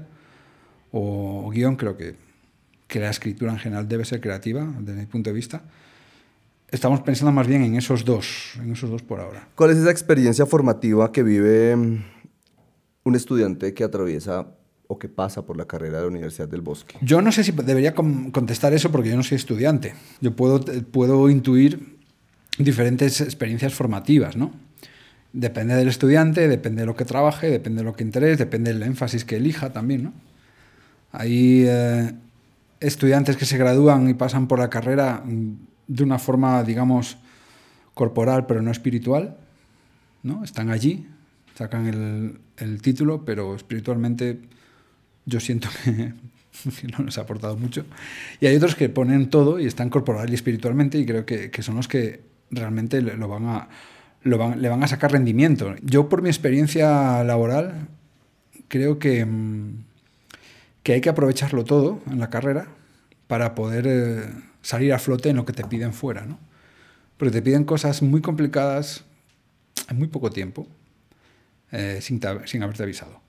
o, 0.92 1.46
o 1.46 1.50
guion, 1.50 1.76
creo 1.76 1.98
que, 1.98 2.16
que, 2.88 3.00
la 3.00 3.10
escritura 3.10 3.52
en 3.52 3.60
general 3.60 3.88
debe 3.88 4.06
ser 4.06 4.22
creativa 4.22 4.68
desde 4.80 5.02
mi 5.02 5.06
punto 5.06 5.30
de 5.30 5.34
vista. 5.34 5.62
Estamos 6.72 7.02
pensando 7.02 7.32
más 7.32 7.48
bien 7.48 7.64
en 7.64 7.76
esos 7.76 8.06
dos, 8.06 8.54
en 8.62 8.72
esos 8.74 8.90
dos 8.90 9.02
por 9.02 9.20
ahora. 9.20 9.48
¿Cuál 9.56 9.72
es 9.72 9.78
esa 9.78 9.90
experiencia 9.90 10.46
formativa 10.46 11.12
que 11.12 11.24
vive 11.24 11.76
mm, 11.76 12.04
un 13.06 13.16
estudiante 13.16 13.74
que 13.74 13.84
atraviesa 13.84 14.48
o 14.88 15.00
que 15.00 15.10
pasa 15.10 15.46
por 15.46 15.58
la 15.58 15.66
carrera 15.66 15.98
de 15.98 16.04
la 16.04 16.08
Universidad 16.08 16.48
del 16.48 16.62
Bosque? 16.62 16.98
Yo 17.02 17.22
no 17.22 17.32
sé 17.32 17.44
si 17.44 17.52
debería 17.52 17.96
contestar 17.96 18.74
eso 18.74 18.92
porque 18.92 19.10
yo 19.10 19.16
no 19.16 19.24
soy 19.24 19.38
estudiante. 19.38 19.96
Yo 20.22 20.36
puedo, 20.36 20.60
puedo 20.92 21.30
intuir 21.30 21.98
diferentes 22.60 23.22
experiencias 23.22 23.74
formativas, 23.74 24.36
¿no? 24.38 24.52
Depende 25.34 25.76
del 25.76 25.88
estudiante, 25.88 26.48
depende 26.48 26.82
de 26.82 26.86
lo 26.86 26.96
que 26.96 27.06
trabaje, 27.06 27.50
depende 27.50 27.80
de 27.80 27.86
lo 27.86 27.96
que 27.96 28.04
interese, 28.04 28.36
depende 28.36 28.74
del 28.74 28.84
énfasis 28.84 29.26
que 29.26 29.38
elija 29.38 29.72
también, 29.72 30.04
¿no? 30.04 30.14
Hay 31.12 31.64
eh, 31.68 32.12
estudiantes 32.80 33.38
que 33.38 33.46
se 33.46 33.58
gradúan 33.58 34.10
y 34.10 34.14
pasan 34.14 34.48
por 34.48 34.60
la 34.60 34.70
carrera 34.70 35.24
mm, 35.26 35.69
de 35.90 36.04
una 36.04 36.20
forma, 36.20 36.64
digamos, 36.64 37.18
corporal, 37.94 38.46
pero 38.46 38.62
no 38.62 38.72
espiritual, 38.72 39.36
¿no? 40.24 40.44
Están 40.46 40.70
allí, 40.70 41.06
sacan 41.56 41.88
el, 41.88 42.40
el 42.58 42.82
título, 42.82 43.26
pero 43.26 43.56
espiritualmente 43.56 44.40
yo 45.26 45.40
siento 45.40 45.68
que 45.84 46.88
no 46.88 47.04
nos 47.04 47.18
ha 47.18 47.22
aportado 47.22 47.58
mucho. 47.58 47.86
Y 48.40 48.46
hay 48.46 48.56
otros 48.56 48.76
que 48.76 48.88
ponen 48.88 49.30
todo 49.30 49.60
y 49.60 49.66
están 49.66 49.90
corporal 49.90 50.30
y 50.30 50.36
espiritualmente 50.36 50.98
y 50.98 51.06
creo 51.06 51.26
que, 51.26 51.52
que 51.52 51.64
son 51.64 51.76
los 51.76 51.88
que 51.88 52.22
realmente 52.52 53.02
lo 53.02 53.28
van 53.28 53.48
a, 53.48 53.68
lo 54.24 54.38
van, 54.38 54.62
le 54.62 54.70
van 54.70 54.84
a 54.84 54.88
sacar 54.88 55.12
rendimiento. 55.12 55.76
Yo 55.82 56.08
por 56.08 56.22
mi 56.22 56.30
experiencia 56.30 57.24
laboral 57.24 57.88
creo 58.68 59.00
que, 59.00 59.26
mm, 59.26 59.84
que 60.84 60.94
hay 60.94 61.02
que 61.02 61.10
aprovecharlo 61.10 61.64
todo 61.64 62.00
en 62.10 62.20
la 62.20 62.30
carrera 62.30 62.68
para 63.28 63.56
poder 63.56 63.86
eh, 63.88 64.49
salir 64.62 64.94
a 64.94 65.00
flote 65.00 65.30
en 65.30 65.38
lo 65.38 65.46
que 65.46 65.54
te 65.54 65.64
piden 65.64 65.94
fuera. 65.94 66.26
¿no? 66.26 66.40
Porque 67.18 67.32
te 67.32 67.42
piden 67.42 67.64
cosas 67.64 68.02
muy 68.02 68.22
complicadas 68.22 69.04
en 69.90 69.98
muy 69.98 70.08
poco 70.08 70.30
tiempo 70.30 70.68
eh, 71.72 72.00
sin, 72.02 72.22
sin 72.46 72.64
haberte 72.64 72.84
avisado. 72.84 73.22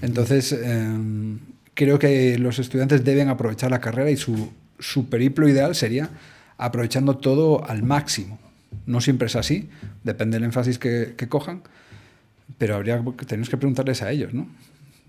Entonces, 0.00 0.52
eh, 0.52 1.38
creo 1.74 1.98
que 1.98 2.38
los 2.38 2.58
estudiantes 2.58 3.04
deben 3.04 3.28
aprovechar 3.28 3.70
la 3.70 3.80
carrera 3.80 4.10
y 4.10 4.16
su, 4.16 4.52
su 4.78 5.08
periplo 5.08 5.48
ideal 5.48 5.74
sería 5.74 6.10
aprovechando 6.58 7.16
todo 7.16 7.64
al 7.68 7.82
máximo. 7.82 8.38
No 8.86 9.00
siempre 9.00 9.26
es 9.26 9.36
así, 9.36 9.68
depende 10.02 10.36
del 10.36 10.44
énfasis 10.44 10.78
que, 10.78 11.14
que 11.16 11.28
cojan, 11.28 11.62
pero 12.58 12.76
habría 12.76 13.02
tenemos 13.26 13.48
que 13.48 13.56
preguntarles 13.56 14.02
a 14.02 14.10
ellos, 14.10 14.34
¿no? 14.34 14.48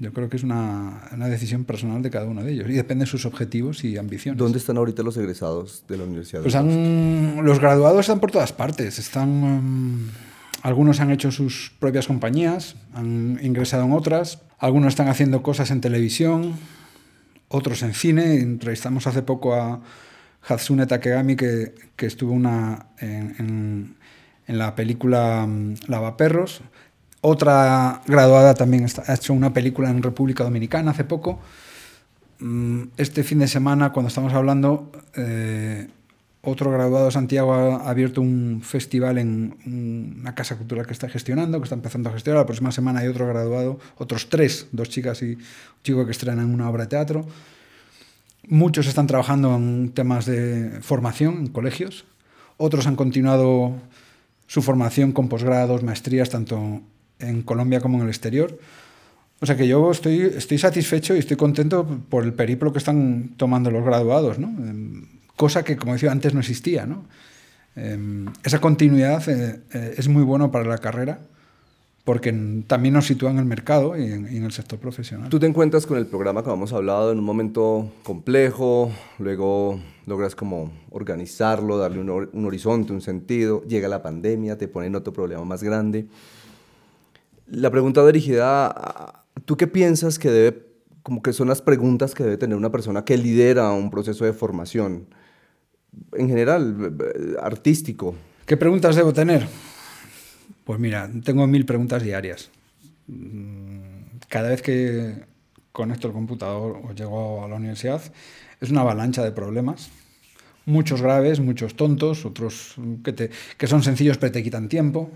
Yo 0.03 0.11
creo 0.11 0.27
que 0.27 0.35
es 0.35 0.43
una, 0.43 0.99
una, 1.13 1.29
decisión 1.29 1.63
personal 1.63 2.01
de 2.01 2.09
cada 2.09 2.25
uno 2.25 2.43
de 2.43 2.51
ellos 2.51 2.69
y 2.69 2.73
depende 2.73 3.05
de 3.05 3.09
sus 3.09 3.25
objetivos 3.25 3.85
y 3.85 3.97
ambiciones. 3.97 4.37
¿Dónde 4.37 4.57
están 4.57 4.75
ahorita 4.75 5.01
los 5.01 5.15
egresados 5.15 5.85
de 5.87 5.95
la 5.95 6.03
universidad? 6.03 6.41
Pues 6.41 6.55
han, 6.55 7.37
los 7.45 7.59
graduados 7.59 8.01
están 8.01 8.19
por 8.19 8.29
todas 8.29 8.51
partes. 8.51 8.99
Están, 8.99 9.29
um, 9.29 10.09
algunos 10.61 10.99
han 10.99 11.09
hecho 11.09 11.31
sus 11.31 11.71
propias 11.79 12.07
compañías, 12.07 12.75
han 12.93 13.39
ingresado 13.41 13.85
en 13.85 13.93
otras, 13.93 14.39
algunos 14.59 14.89
están 14.89 15.07
haciendo 15.07 15.41
cosas 15.41 15.71
en 15.71 15.79
televisión, 15.79 16.55
otros 17.47 17.81
en 17.81 17.93
cine. 17.93 18.41
Entrevistamos 18.41 19.07
hace 19.07 19.21
poco 19.21 19.55
a, 19.55 19.81
Hatsune 20.45 20.85
Takegami, 20.85 21.37
que, 21.37 21.75
que 21.95 22.07
estuvo 22.07 22.33
una, 22.33 22.87
en, 22.99 23.35
en, 23.39 23.95
en, 24.47 24.57
la 24.57 24.75
película 24.75 25.45
mm, 25.47 25.75
Lavaperros. 25.87 26.61
Otra 27.25 28.01
graduada 28.05 28.53
también 28.53 28.85
ha 29.07 29.13
hecho 29.13 29.31
una 29.33 29.53
película 29.53 29.89
en 29.89 30.03
República 30.03 30.43
Dominicana 30.43 30.91
hace 30.91 31.05
poco. 31.05 31.39
mm, 32.39 32.83
este 32.97 33.23
fin 33.23 33.39
de 33.39 33.47
semana, 33.47 33.93
cuando 33.93 34.09
estamos 34.09 34.33
hablando, 34.33 34.91
eh, 35.15 35.87
otro 36.41 36.69
graduado 36.69 37.05
de 37.05 37.11
Santiago 37.11 37.53
ha 37.53 37.89
abierto 37.89 38.19
un 38.19 38.61
festival 38.61 39.19
en 39.19 39.55
una 40.19 40.35
casa 40.35 40.57
cultural 40.57 40.85
que 40.85 40.91
está 40.91 41.07
gestionando, 41.07 41.59
que 41.59 41.63
está 41.63 41.75
empezando 41.75 42.09
a 42.09 42.11
gestionar. 42.11 42.41
La 42.41 42.45
próxima 42.45 42.73
semana 42.73 42.99
hay 42.99 43.07
otro 43.07 43.25
graduado, 43.25 43.79
otros 43.97 44.27
tres, 44.27 44.67
dos 44.73 44.89
chicas 44.89 45.21
y 45.21 45.35
un 45.35 45.43
chico 45.81 46.05
que 46.05 46.11
estrenan 46.11 46.53
una 46.53 46.69
obra 46.69 46.83
de 46.83 46.89
teatro. 46.89 47.25
Muchos 48.49 48.85
están 48.87 49.07
trabajando 49.07 49.55
en 49.55 49.93
temas 49.93 50.25
de 50.25 50.81
formación 50.81 51.35
en 51.35 51.47
colegios. 51.47 52.03
Otros 52.57 52.85
han 52.85 52.97
continuado 52.97 53.75
su 54.45 54.61
formación 54.61 55.13
con 55.13 55.29
posgrados, 55.29 55.83
maestrías, 55.83 56.29
tanto 56.29 56.81
en 57.29 57.41
Colombia 57.41 57.79
como 57.79 57.97
en 57.97 58.03
el 58.03 58.09
exterior. 58.09 58.57
O 59.39 59.45
sea 59.45 59.57
que 59.57 59.67
yo 59.67 59.91
estoy, 59.91 60.21
estoy 60.21 60.57
satisfecho 60.57 61.15
y 61.15 61.19
estoy 61.19 61.35
contento 61.35 61.85
por 62.09 62.23
el 62.23 62.33
periplo 62.33 62.71
que 62.71 62.79
están 62.79 63.31
tomando 63.35 63.71
los 63.71 63.83
graduados, 63.83 64.39
¿no? 64.39 64.47
Em, 64.47 65.05
cosa 65.35 65.63
que, 65.63 65.75
como 65.75 65.93
decía 65.93 66.11
antes, 66.11 66.33
no 66.33 66.39
existía. 66.39 66.85
¿no? 66.85 67.05
Em, 67.75 68.27
esa 68.43 68.61
continuidad 68.61 69.27
eh, 69.27 69.59
eh, 69.73 69.95
es 69.97 70.07
muy 70.07 70.23
bueno 70.23 70.51
para 70.51 70.65
la 70.65 70.77
carrera 70.77 71.19
porque 72.03 72.33
también 72.67 72.93
nos 72.93 73.07
sitúa 73.07 73.31
en 73.31 73.39
el 73.39 73.45
mercado 73.45 73.97
y 73.97 74.11
en, 74.11 74.43
el 74.43 74.51
sector 74.51 74.77
profesional. 74.77 75.29
Tú 75.29 75.39
te 75.39 75.47
encuentras 75.47 75.85
con 75.85 75.97
el 75.97 76.05
programa 76.05 76.43
que 76.43 76.51
hemos 76.51 76.73
hablado 76.73 77.13
en 77.13 77.19
un 77.19 77.23
momento 77.23 77.91
complejo, 78.03 78.91
luego 79.19 79.79
logras 80.05 80.35
como 80.35 80.71
organizarlo, 80.91 81.77
darle 81.77 82.01
un, 82.01 82.09
un 82.09 82.45
horizonte, 82.45 82.91
un 82.91 82.99
sentido, 82.99 83.63
llega 83.63 83.87
la 83.87 84.01
pandemia, 84.01 84.57
te 84.57 84.67
ponen 84.67 84.95
otro 84.95 85.13
problema 85.13 85.45
más 85.45 85.63
grande. 85.63 86.05
La 87.47 87.69
pregunta 87.69 88.05
dirigida 88.05 88.67
a, 88.67 89.23
¿Tú 89.45 89.57
qué 89.57 89.67
piensas 89.67 90.19
que 90.19 90.29
debe, 90.29 90.65
como 91.01 91.21
que 91.21 91.33
son 91.33 91.47
las 91.47 91.61
preguntas 91.61 92.13
que 92.13 92.23
debe 92.23 92.37
tener 92.37 92.57
una 92.57 92.71
persona 92.71 93.03
que 93.03 93.17
lidera 93.17 93.71
un 93.71 93.89
proceso 93.89 94.25
de 94.25 94.33
formación? 94.33 95.07
En 96.13 96.27
general, 96.27 96.95
artístico. 97.41 98.15
¿Qué 98.45 98.57
preguntas 98.57 98.95
debo 98.95 99.13
tener? 99.13 99.47
Pues 100.63 100.79
mira, 100.79 101.09
tengo 101.23 101.45
mil 101.45 101.65
preguntas 101.65 102.03
diarias. 102.03 102.49
Mm, 103.07 103.81
cada 104.29 104.49
vez 104.49 104.61
que 104.61 105.25
conecto 105.71 106.07
el 106.07 106.13
computador 106.13 106.79
o 106.83 106.93
llego 106.93 107.43
a 107.43 107.47
la 107.47 107.55
universidad, 107.55 108.01
es 108.61 108.69
una 108.69 108.81
avalancha 108.81 109.23
de 109.23 109.31
problemas. 109.31 109.89
Muchos 110.65 111.01
graves, 111.01 111.41
muchos 111.41 111.75
tontos, 111.75 112.25
otros 112.25 112.75
que, 113.03 113.29
que 113.57 113.67
son 113.67 113.83
sencillos 113.83 114.17
pero 114.17 114.31
te 114.31 114.41
quitan 114.41 114.69
tiempo. 114.69 115.09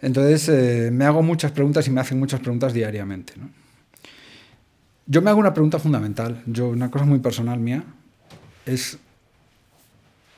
Entonces 0.00 0.48
eh, 0.48 0.90
me 0.92 1.04
hago 1.04 1.22
muchas 1.22 1.52
preguntas 1.52 1.86
y 1.88 1.90
me 1.90 2.00
hacen 2.00 2.18
muchas 2.18 2.40
preguntas 2.40 2.72
diariamente. 2.72 3.34
Yo 5.06 5.22
me 5.22 5.30
hago 5.30 5.40
una 5.40 5.54
pregunta 5.54 5.78
fundamental, 5.78 6.42
yo, 6.46 6.68
una 6.68 6.90
cosa 6.90 7.04
muy 7.04 7.20
personal 7.20 7.60
mía, 7.60 7.84
es 8.66 8.98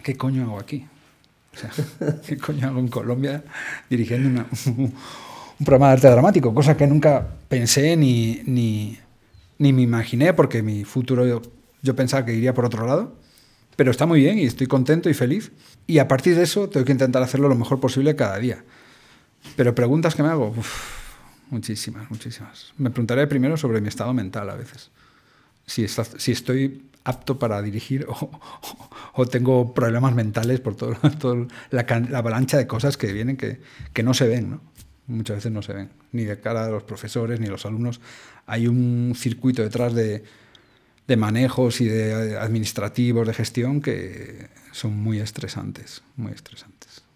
¿qué 0.02 0.16
coño 0.16 0.44
hago 0.44 0.58
aquí? 0.58 0.86
¿qué 2.26 2.36
coño 2.36 2.68
hago 2.68 2.78
en 2.78 2.88
Colombia 2.88 3.42
dirigiendo 3.90 4.44
un, 4.66 4.94
programa 5.64 5.88
de 5.88 5.92
arte 5.94 6.10
dramático? 6.10 6.54
Cosa 6.54 6.76
que 6.76 6.86
nunca 6.86 7.26
pensé 7.48 7.96
ni, 7.96 8.42
ni, 8.44 8.98
ni 9.58 9.72
me 9.72 9.82
imaginé, 9.82 10.34
porque 10.34 10.62
mi 10.62 10.84
futuro 10.84 11.26
yo, 11.26 11.42
yo 11.82 11.96
pensaba 11.96 12.24
que 12.24 12.34
iría 12.34 12.54
por 12.54 12.64
otro 12.64 12.86
lado. 12.86 13.16
Pero 13.76 13.92
está 13.92 14.06
muy 14.06 14.20
bien 14.20 14.38
y 14.40 14.44
estoy 14.44 14.66
contento 14.66 15.08
y 15.08 15.14
feliz. 15.14 15.52
Y 15.86 15.98
a 15.98 16.08
partir 16.08 16.34
de 16.34 16.42
eso 16.42 16.68
tengo 16.68 16.84
que 16.84 16.90
intentar 16.90 17.22
hacerlo 17.22 17.48
lo 17.48 17.54
mejor 17.54 17.78
posible 17.78 18.16
cada 18.16 18.36
día. 18.38 18.64
Pero 19.56 19.74
preguntas 19.74 20.14
que 20.14 20.22
me 20.22 20.28
hago, 20.28 20.54
muchísimas, 21.50 22.10
muchísimas. 22.10 22.72
Me 22.78 22.90
preguntaré 22.90 23.26
primero 23.26 23.56
sobre 23.56 23.80
mi 23.80 23.88
estado 23.88 24.12
mental 24.14 24.48
a 24.50 24.54
veces. 24.54 24.90
Si, 25.66 25.86
si 25.88 26.32
estoy 26.32 26.88
apto 27.04 27.38
para 27.38 27.62
dirigir 27.62 28.06
o, 29.14 29.26
tengo 29.26 29.72
problemas 29.74 30.14
mentales 30.14 30.60
por 30.60 30.76
toda 30.76 30.96
todo 31.18 31.48
la, 31.70 31.86
la, 32.10 32.18
avalancha 32.18 32.56
de 32.58 32.66
cosas 32.66 32.96
que 32.96 33.12
vienen 33.12 33.36
que, 33.36 33.60
que 33.92 34.02
no 34.02 34.14
se 34.14 34.28
ven, 34.28 34.50
¿no? 34.50 34.60
Muchas 35.06 35.36
veces 35.36 35.52
no 35.52 35.62
se 35.62 35.72
ven, 35.72 35.90
ni 36.12 36.24
de 36.24 36.38
cara 36.38 36.66
a 36.66 36.68
los 36.68 36.82
profesores 36.82 37.40
ni 37.40 37.46
a 37.46 37.50
los 37.50 37.64
alumnos. 37.64 38.00
Hay 38.46 38.66
un 38.66 39.14
circuito 39.16 39.62
detrás 39.62 39.94
de, 39.94 40.22
de 41.06 41.16
manejos 41.16 41.80
y 41.80 41.86
de 41.86 42.36
administrativos, 42.38 43.26
de 43.26 43.32
gestión, 43.32 43.80
que 43.80 44.48
son 44.72 44.94
muy 44.94 45.18
estresantes, 45.18 46.02
muy 46.16 46.32
estresantes. 46.32 47.07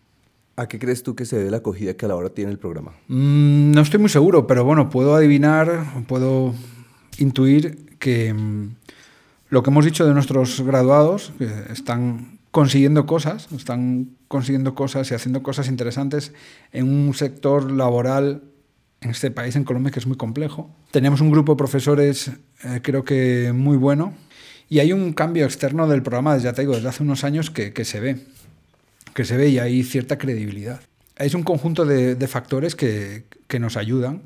¿A 0.62 0.68
qué 0.68 0.78
crees 0.78 1.02
tú 1.02 1.16
que 1.16 1.24
se 1.26 1.36
debe 1.36 1.50
la 1.50 1.56
acogida 1.56 1.94
que 1.94 2.04
a 2.04 2.08
la 2.08 2.14
hora 2.14 2.28
tiene 2.30 2.52
el 2.52 2.58
programa? 2.58 2.92
Mm, 3.08 3.72
no 3.72 3.80
estoy 3.80 3.98
muy 3.98 4.08
seguro, 4.08 4.46
pero 4.46 4.64
bueno, 4.64 4.90
puedo 4.90 5.16
adivinar, 5.16 6.04
puedo 6.06 6.54
intuir 7.18 7.96
que 7.98 8.32
mm, 8.32 8.76
lo 9.48 9.64
que 9.64 9.70
hemos 9.70 9.84
dicho 9.84 10.06
de 10.06 10.14
nuestros 10.14 10.60
graduados, 10.60 11.32
que 11.36 11.50
están 11.72 12.38
consiguiendo 12.52 13.06
cosas, 13.06 13.48
están 13.56 14.10
consiguiendo 14.28 14.76
cosas 14.76 15.10
y 15.10 15.14
haciendo 15.14 15.42
cosas 15.42 15.66
interesantes 15.66 16.32
en 16.70 16.88
un 16.88 17.12
sector 17.12 17.72
laboral 17.72 18.44
en 19.00 19.10
este 19.10 19.32
país, 19.32 19.56
en 19.56 19.64
Colombia, 19.64 19.90
que 19.90 19.98
es 19.98 20.06
muy 20.06 20.16
complejo. 20.16 20.70
Tenemos 20.92 21.20
un 21.20 21.32
grupo 21.32 21.54
de 21.54 21.56
profesores, 21.56 22.30
eh, 22.62 22.78
creo 22.84 23.02
que 23.02 23.52
muy 23.52 23.76
bueno, 23.76 24.14
y 24.68 24.78
hay 24.78 24.92
un 24.92 25.12
cambio 25.12 25.44
externo 25.44 25.88
del 25.88 26.04
programa, 26.04 26.38
ya 26.38 26.52
te 26.52 26.62
digo, 26.62 26.74
desde 26.76 26.88
hace 26.88 27.02
unos 27.02 27.24
años 27.24 27.50
que, 27.50 27.72
que 27.72 27.84
se 27.84 27.98
ve 27.98 28.20
que 29.14 29.24
se 29.24 29.36
ve 29.36 29.48
y 29.48 29.58
hay 29.58 29.82
cierta 29.82 30.18
credibilidad. 30.18 30.80
Es 31.16 31.34
un 31.34 31.42
conjunto 31.42 31.84
de, 31.84 32.26
factores 32.28 32.74
que, 32.74 33.24
nos 33.58 33.76
ayudan 33.76 34.22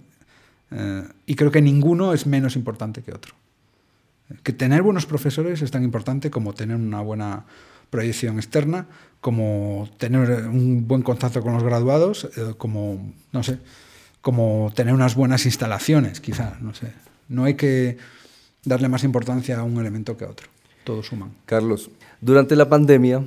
eh, 0.71 1.03
y 1.27 1.35
creo 1.35 1.51
que 1.51 1.61
ninguno 1.61 2.13
es 2.13 2.27
menos 2.27 2.55
importante 2.55 3.03
que 3.03 3.13
otro. 3.13 3.35
Que 4.43 4.53
tener 4.53 4.83
buenos 4.83 5.07
profesores 5.07 5.63
es 5.63 5.71
tan 5.71 5.83
importante 5.83 6.31
como 6.31 6.53
tener 6.53 6.77
una 6.77 7.01
buena 7.01 7.45
proyección 7.91 8.37
externa, 8.37 8.87
como 9.21 9.89
tener 9.99 10.47
un 10.47 10.87
buen 10.87 11.03
contacto 11.03 11.43
con 11.43 11.55
los 11.55 11.63
graduados, 11.63 12.29
eh, 12.37 12.55
como, 12.57 13.13
no 13.33 13.43
sé, 13.43 13.59
como 14.21 14.73
tener 14.75 14.95
unas 14.95 15.15
buenas 15.15 15.47
instalaciones, 15.47 16.21
quizá, 16.21 16.57
no 16.61 16.75
sé. 16.75 16.93
No 17.29 17.45
hay 17.45 17.55
que 17.55 17.97
darle 18.65 18.89
más 18.89 19.05
importancia 19.05 19.59
a 19.59 19.63
un 19.63 19.79
elemento 19.79 20.17
que 20.17 20.25
a 20.25 20.29
otro. 20.29 20.49
Todos 20.85 21.07
suman. 21.07 21.33
Carlos, 21.47 21.91
durante 22.21 22.55
la 22.55 22.69
pandemia 22.69 23.25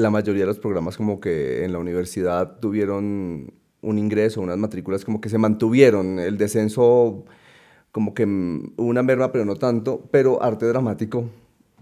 la 0.00 0.10
mayoría 0.10 0.42
de 0.42 0.46
los 0.46 0.58
programas 0.58 0.96
como 0.96 1.20
que 1.20 1.64
en 1.64 1.72
la 1.72 1.78
universidad 1.78 2.58
tuvieron 2.60 3.52
un 3.82 3.98
ingreso, 3.98 4.40
unas 4.40 4.58
matrículas 4.58 5.04
como 5.04 5.20
que 5.20 5.28
se 5.28 5.38
mantuvieron, 5.38 6.18
el 6.18 6.38
descenso 6.38 7.24
como 7.92 8.14
que 8.14 8.26
mm, 8.26 8.74
una 8.76 9.02
merma, 9.02 9.32
pero 9.32 9.44
no 9.44 9.56
tanto, 9.56 10.02
pero 10.10 10.42
arte 10.42 10.66
dramático 10.66 11.28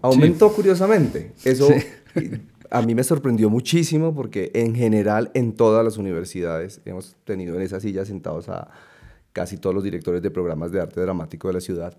aumentó 0.01 0.51
curiosamente. 0.53 1.33
Eso 1.43 1.69
a 2.69 2.81
mí 2.81 2.95
me 2.95 3.03
sorprendió 3.03 3.49
muchísimo 3.49 4.13
porque 4.13 4.51
en 4.53 4.75
general 4.75 5.31
en 5.33 5.53
todas 5.53 5.83
las 5.83 5.97
universidades 5.97 6.81
hemos 6.85 7.15
tenido 7.23 7.55
en 7.55 7.61
esa 7.61 7.79
silla 7.79 8.05
sentados 8.05 8.49
a 8.49 8.69
casi 9.33 9.57
todos 9.57 9.73
los 9.73 9.83
directores 9.83 10.21
de 10.21 10.31
programas 10.31 10.71
de 10.71 10.81
arte 10.81 11.01
dramático 11.01 11.47
de 11.47 11.53
la 11.55 11.61
ciudad. 11.61 11.97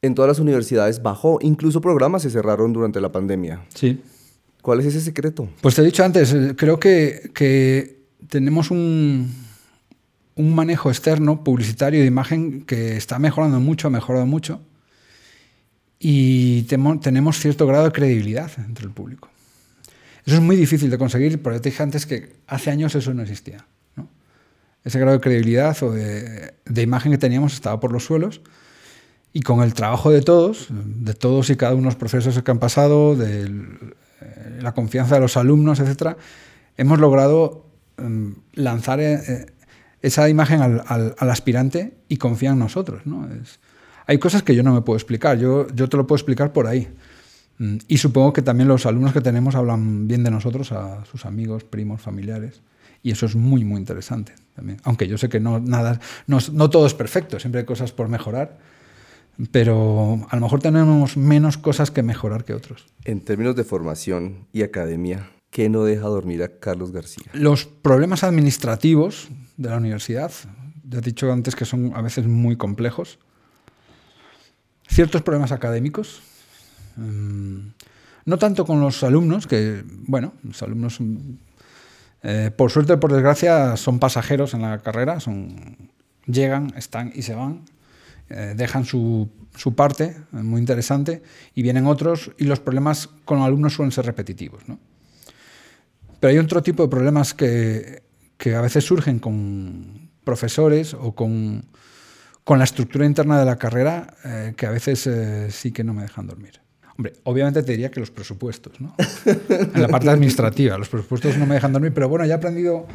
En 0.00 0.14
todas 0.14 0.28
las 0.28 0.40
universidades 0.40 1.02
bajó, 1.02 1.38
incluso 1.42 1.80
programas 1.80 2.22
se 2.22 2.30
cerraron 2.30 2.72
durante 2.72 3.00
la 3.00 3.12
pandemia. 3.12 3.64
Sí. 3.74 4.02
¿Cuál 4.62 4.78
es 4.78 4.86
ese 4.86 5.00
secreto? 5.00 5.48
Pues 5.60 5.74
te 5.74 5.82
he 5.82 5.84
dicho 5.84 6.04
antes, 6.04 6.32
eh, 6.32 6.54
creo 6.56 6.78
que, 6.78 7.98
tenemos 8.28 8.70
un, 8.70 9.34
un, 10.36 10.54
manejo 10.54 10.88
externo, 10.88 11.42
publicitario 11.42 12.00
de 12.00 12.06
imagen 12.06 12.62
que 12.62 12.96
está 12.96 13.18
mejorando 13.18 13.58
mucho, 13.58 13.88
ha 13.88 13.90
mejorado 13.90 14.24
mucho. 14.24 14.62
Y 15.98 16.62
tenemos 16.62 17.38
cierto 17.38 17.66
grado 17.66 17.84
de 17.84 17.92
credibilidad 17.92 18.50
entre 18.58 18.86
el 18.86 18.92
público. 18.92 19.28
Eso 20.24 20.36
es 20.36 20.42
muy 20.42 20.56
difícil 20.56 20.90
de 20.90 20.98
conseguir, 20.98 21.42
porque 21.42 21.58
te 21.58 21.70
dije 21.70 21.82
antes 21.82 22.06
que 22.06 22.32
hace 22.46 22.70
años 22.70 22.94
eso 22.94 23.12
no 23.12 23.22
existía. 23.22 23.66
Ese 24.84 24.98
grado 24.98 25.16
de 25.16 25.20
credibilidad 25.20 25.80
o 25.82 25.92
de, 25.92 26.54
de 26.64 26.82
imagen 26.82 27.12
que 27.12 27.18
teníamos 27.18 27.52
estaba 27.54 27.78
por 27.78 27.92
los 27.92 28.04
suelos. 28.04 28.40
Y 29.32 29.40
con 29.40 29.62
el 29.62 29.74
trabajo 29.74 30.10
de 30.10 30.22
todos, 30.22 30.68
de 30.70 31.14
todos 31.14 31.50
y 31.50 31.56
cada 31.56 31.74
uno 31.74 31.82
de 31.82 31.86
los 31.86 31.96
procesos 31.96 32.40
que 32.40 32.50
han 32.50 32.58
pasado, 32.58 33.16
del 33.16 33.94
la 34.60 34.72
confianza 34.72 35.16
de 35.16 35.20
los 35.20 35.36
alumnos, 35.36 35.80
etcétera, 35.80 36.16
hemos 36.76 36.98
logrado 36.98 37.66
em, 37.98 38.36
lanzar 38.54 39.00
eh, 39.00 39.20
eh, 39.26 39.46
esa 40.00 40.28
imagen 40.28 40.60
al, 40.60 41.14
aspirante 41.18 41.94
y 42.08 42.16
confía 42.16 42.50
en 42.50 42.58
nosotros. 42.58 43.02
hay 44.06 44.18
cosas 44.18 44.42
que 44.42 44.54
yo 44.54 44.62
no 44.62 44.74
me 44.74 44.82
puedo 44.82 44.96
explicar, 44.96 45.38
yo, 45.38 45.66
yo 45.74 45.88
te 45.88 45.96
lo 45.96 46.06
puedo 46.06 46.16
explicar 46.16 46.52
por 46.52 46.66
ahí. 46.66 46.88
Mm, 47.58 47.76
y 47.86 47.98
supongo 47.98 48.32
que 48.32 48.42
también 48.42 48.68
los 48.68 48.86
alumnos 48.86 49.12
que 49.12 49.20
tenemos 49.20 49.54
hablan 49.54 50.08
bien 50.08 50.24
de 50.24 50.30
nosotros 50.30 50.72
a 50.72 51.04
sus 51.04 51.24
amigos, 51.26 51.64
primos, 51.64 52.00
familiares. 52.00 52.62
Y 53.04 53.10
eso 53.10 53.26
es 53.26 53.34
muy, 53.36 53.64
muy 53.64 53.80
interesante 53.80 54.32
también. 54.54 54.78
Aunque 54.84 55.08
yo 55.08 55.18
sé 55.18 55.28
que 55.28 55.40
no, 55.40 55.60
nada, 55.60 56.00
no, 56.26 56.38
no 56.52 56.70
todo 56.70 56.86
es 56.86 56.94
perfecto, 56.94 57.38
siempre 57.40 57.60
hay 57.60 57.66
cosas 57.66 57.92
por 57.92 58.08
mejorar 58.08 58.58
pero 59.50 60.26
a 60.30 60.36
lo 60.36 60.42
mejor 60.42 60.60
tenemos 60.60 61.16
menos 61.16 61.56
cosas 61.56 61.90
que 61.90 62.02
mejorar 62.02 62.44
que 62.44 62.54
otros. 62.54 62.86
En 63.04 63.20
términos 63.20 63.56
de 63.56 63.64
formación 63.64 64.46
y 64.52 64.62
academia, 64.62 65.30
¿qué 65.50 65.68
no 65.68 65.84
deja 65.84 66.06
dormir 66.06 66.42
a 66.42 66.58
Carlos 66.58 66.92
García? 66.92 67.24
Los 67.32 67.64
problemas 67.64 68.24
administrativos 68.24 69.28
de 69.56 69.70
la 69.70 69.76
universidad, 69.76 70.32
ya 70.88 70.98
he 70.98 71.02
dicho 71.02 71.32
antes 71.32 71.56
que 71.56 71.64
son 71.64 71.92
a 71.94 72.02
veces 72.02 72.26
muy 72.26 72.56
complejos. 72.56 73.18
ciertos 74.88 75.22
problemas 75.22 75.52
académicos. 75.52 76.20
Mm, 76.96 77.68
no 78.24 78.38
tanto 78.38 78.66
con 78.66 78.80
los 78.80 79.02
alumnos, 79.02 79.46
que, 79.46 79.82
bueno, 80.06 80.34
los 80.42 80.62
alumnos, 80.62 80.98
eh, 82.22 82.50
por 82.54 82.70
suerte 82.70 82.92
o 82.92 83.00
por 83.00 83.12
desgracia, 83.12 83.76
son 83.76 83.98
pasajeros 83.98 84.54
en 84.54 84.62
la 84.62 84.78
carrera, 84.80 85.18
son, 85.18 85.90
llegan, 86.26 86.72
están 86.76 87.10
y 87.14 87.22
se 87.22 87.34
van, 87.34 87.62
eh, 88.32 88.54
dejan 88.56 88.84
su, 88.84 89.28
su, 89.54 89.74
parte, 89.74 90.16
muy 90.32 90.60
interesante, 90.60 91.22
y 91.54 91.62
vienen 91.62 91.86
otros, 91.86 92.32
y 92.38 92.44
los 92.44 92.60
problemas 92.60 93.08
con 93.24 93.38
los 93.38 93.46
alumnos 93.46 93.74
suelen 93.74 93.92
ser 93.92 94.06
repetitivos. 94.06 94.66
¿no? 94.68 94.78
Pero 96.18 96.30
hay 96.30 96.38
otro 96.38 96.62
tipo 96.62 96.82
de 96.82 96.88
problemas 96.88 97.34
que, 97.34 98.02
que 98.36 98.54
a 98.54 98.60
veces 98.60 98.84
surgen 98.84 99.18
con 99.18 100.10
profesores 100.24 100.94
o 100.94 101.14
con, 101.14 101.64
con 102.44 102.58
la 102.58 102.64
estructura 102.64 103.06
interna 103.06 103.38
de 103.38 103.44
la 103.44 103.56
carrera 103.56 104.14
eh, 104.24 104.54
que 104.56 104.66
a 104.66 104.70
veces 104.70 105.06
eh, 105.06 105.48
sí 105.50 105.72
que 105.72 105.84
no 105.84 105.94
me 105.94 106.02
dejan 106.02 106.26
dormir. 106.26 106.60
Hombre, 106.96 107.14
obviamente 107.24 107.62
te 107.62 107.72
diría 107.72 107.90
que 107.90 108.00
los 108.00 108.10
presupuestos, 108.10 108.80
¿no? 108.80 108.94
en 109.74 109.80
la 109.80 109.88
parte 109.88 110.10
administrativa, 110.10 110.76
los 110.76 110.88
presupuestos 110.88 111.36
no 111.38 111.46
me 111.46 111.54
dejan 111.54 111.72
dormir, 111.72 111.92
pero 111.94 112.08
bueno, 112.08 112.24
ya 112.26 112.34
he 112.34 112.36
aprendido, 112.36 112.86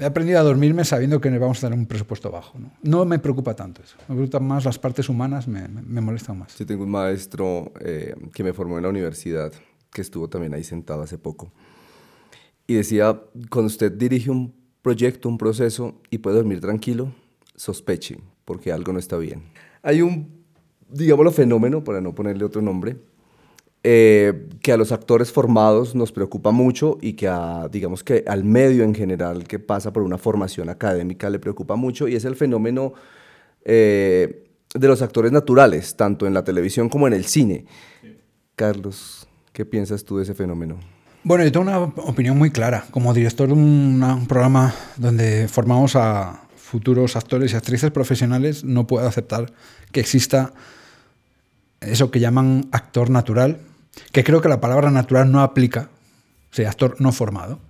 he 0.00 0.04
aprendido 0.04 0.40
a 0.40 0.42
dormirme 0.42 0.84
sabiendo 0.84 1.20
que 1.20 1.30
vamos 1.38 1.58
a 1.58 1.68
tener 1.68 1.78
un 1.78 1.86
presupuesto 1.86 2.30
bajo. 2.30 2.58
No, 2.82 3.04
me 3.04 3.18
preocupa 3.18 3.54
tanto 3.54 3.82
eso, 3.82 3.96
me 4.08 4.16
preocupan 4.16 4.44
más 4.46 4.64
las 4.64 4.78
partes 4.78 5.08
humanas, 5.08 5.46
me, 5.46 5.68
me 5.68 6.00
molestan 6.00 6.38
más. 6.38 6.56
Yo 6.58 6.66
tengo 6.66 6.84
un 6.84 6.90
maestro 6.90 7.72
eh, 7.80 8.14
que 8.32 8.42
me 8.42 8.52
formó 8.52 8.78
en 8.78 8.84
la 8.84 8.88
universidad, 8.88 9.52
que 9.92 10.00
estuvo 10.00 10.28
también 10.28 10.54
ahí 10.54 10.64
sentado 10.64 11.02
hace 11.02 11.18
poco, 11.18 11.52
y 12.66 12.74
decía, 12.74 13.20
cuando 13.50 13.66
usted 13.66 13.92
dirige 13.92 14.30
un 14.30 14.54
proyecto, 14.82 15.28
un 15.28 15.38
proceso 15.38 16.00
y 16.10 16.18
puede 16.18 16.36
dormir 16.36 16.60
tranquilo, 16.60 17.12
sospeche, 17.54 18.18
porque 18.44 18.72
algo 18.72 18.92
no 18.92 18.98
está 18.98 19.16
bien. 19.18 19.42
Hay 19.82 20.02
un, 20.02 20.44
digámoslo, 20.88 21.32
fenómeno, 21.32 21.84
para 21.84 22.00
no 22.00 22.14
ponerle 22.14 22.44
otro 22.44 22.62
nombre, 22.62 22.96
eh, 23.82 24.48
que 24.60 24.72
a 24.72 24.76
los 24.76 24.92
actores 24.92 25.32
formados 25.32 25.94
nos 25.94 26.12
preocupa 26.12 26.50
mucho 26.50 26.98
y 27.00 27.14
que 27.14 27.28
a, 27.28 27.66
digamos 27.72 28.04
que 28.04 28.24
al 28.26 28.44
medio 28.44 28.84
en 28.84 28.94
general 28.94 29.44
que 29.44 29.58
pasa 29.58 29.90
por 29.90 30.02
una 30.02 30.18
formación 30.18 30.68
académica 30.68 31.30
le 31.30 31.38
preocupa 31.38 31.76
mucho 31.76 32.06
y 32.06 32.14
es 32.14 32.26
el 32.26 32.36
fenómeno 32.36 32.92
eh, 33.64 34.44
de 34.74 34.86
los 34.86 35.00
actores 35.00 35.32
naturales, 35.32 35.96
tanto 35.96 36.26
en 36.26 36.34
la 36.34 36.44
televisión 36.44 36.90
como 36.90 37.06
en 37.06 37.14
el 37.14 37.24
cine. 37.24 37.64
Carlos, 38.54 39.26
¿qué 39.52 39.64
piensas 39.64 40.04
tú 40.04 40.18
de 40.18 40.24
ese 40.24 40.34
fenómeno? 40.34 40.78
Bueno, 41.24 41.44
yo 41.44 41.50
tengo 41.50 41.64
una 41.64 41.78
opinión 41.78 42.36
muy 42.36 42.50
clara. 42.50 42.84
Como 42.90 43.14
director 43.14 43.48
de 43.48 43.54
un 43.54 44.26
programa 44.28 44.74
donde 44.96 45.48
formamos 45.48 45.96
a 45.96 46.42
futuros 46.54 47.16
actores 47.16 47.52
y 47.52 47.56
actrices 47.56 47.90
profesionales, 47.90 48.62
no 48.62 48.86
puedo 48.86 49.06
aceptar 49.06 49.52
que 49.90 50.00
exista 50.00 50.52
eso 51.80 52.10
que 52.10 52.20
llaman 52.20 52.68
actor 52.72 53.10
natural, 53.10 53.60
que 54.12 54.24
creo 54.24 54.40
que 54.40 54.48
la 54.48 54.60
palabra 54.60 54.90
natural 54.90 55.30
no 55.30 55.40
aplica, 55.40 55.90
o 56.50 56.54
sea, 56.54 56.68
actor 56.70 56.96
no 57.00 57.12
formado, 57.12 57.60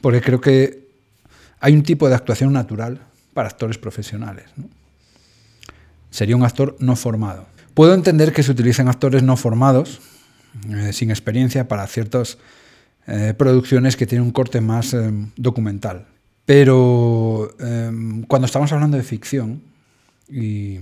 porque 0.00 0.20
creo 0.20 0.40
que 0.40 0.86
hay 1.60 1.74
un 1.74 1.82
tipo 1.82 2.08
de 2.08 2.14
actuación 2.14 2.52
natural 2.52 3.00
para 3.34 3.48
actores 3.48 3.78
profesionales. 3.78 4.46
Sería 6.10 6.36
un 6.36 6.44
actor 6.44 6.76
no 6.78 6.96
formado. 6.96 7.46
Puedo 7.74 7.92
entender 7.92 8.32
que 8.32 8.42
se 8.42 8.52
utilicen 8.52 8.88
actores 8.88 9.22
no 9.22 9.36
formados, 9.36 10.00
eh, 10.70 10.92
sin 10.92 11.10
experiencia 11.10 11.68
para 11.68 11.86
ciertas 11.86 12.38
eh, 13.06 13.34
producciones 13.36 13.96
que 13.96 14.06
tienen 14.06 14.26
un 14.26 14.32
corte 14.32 14.60
más 14.60 14.94
eh, 14.94 15.10
documental. 15.36 16.06
Pero 16.46 17.54
cuando 18.28 18.46
estamos 18.46 18.70
hablando 18.72 18.96
de 18.96 19.02
ficción 19.02 19.62
y, 20.28 20.78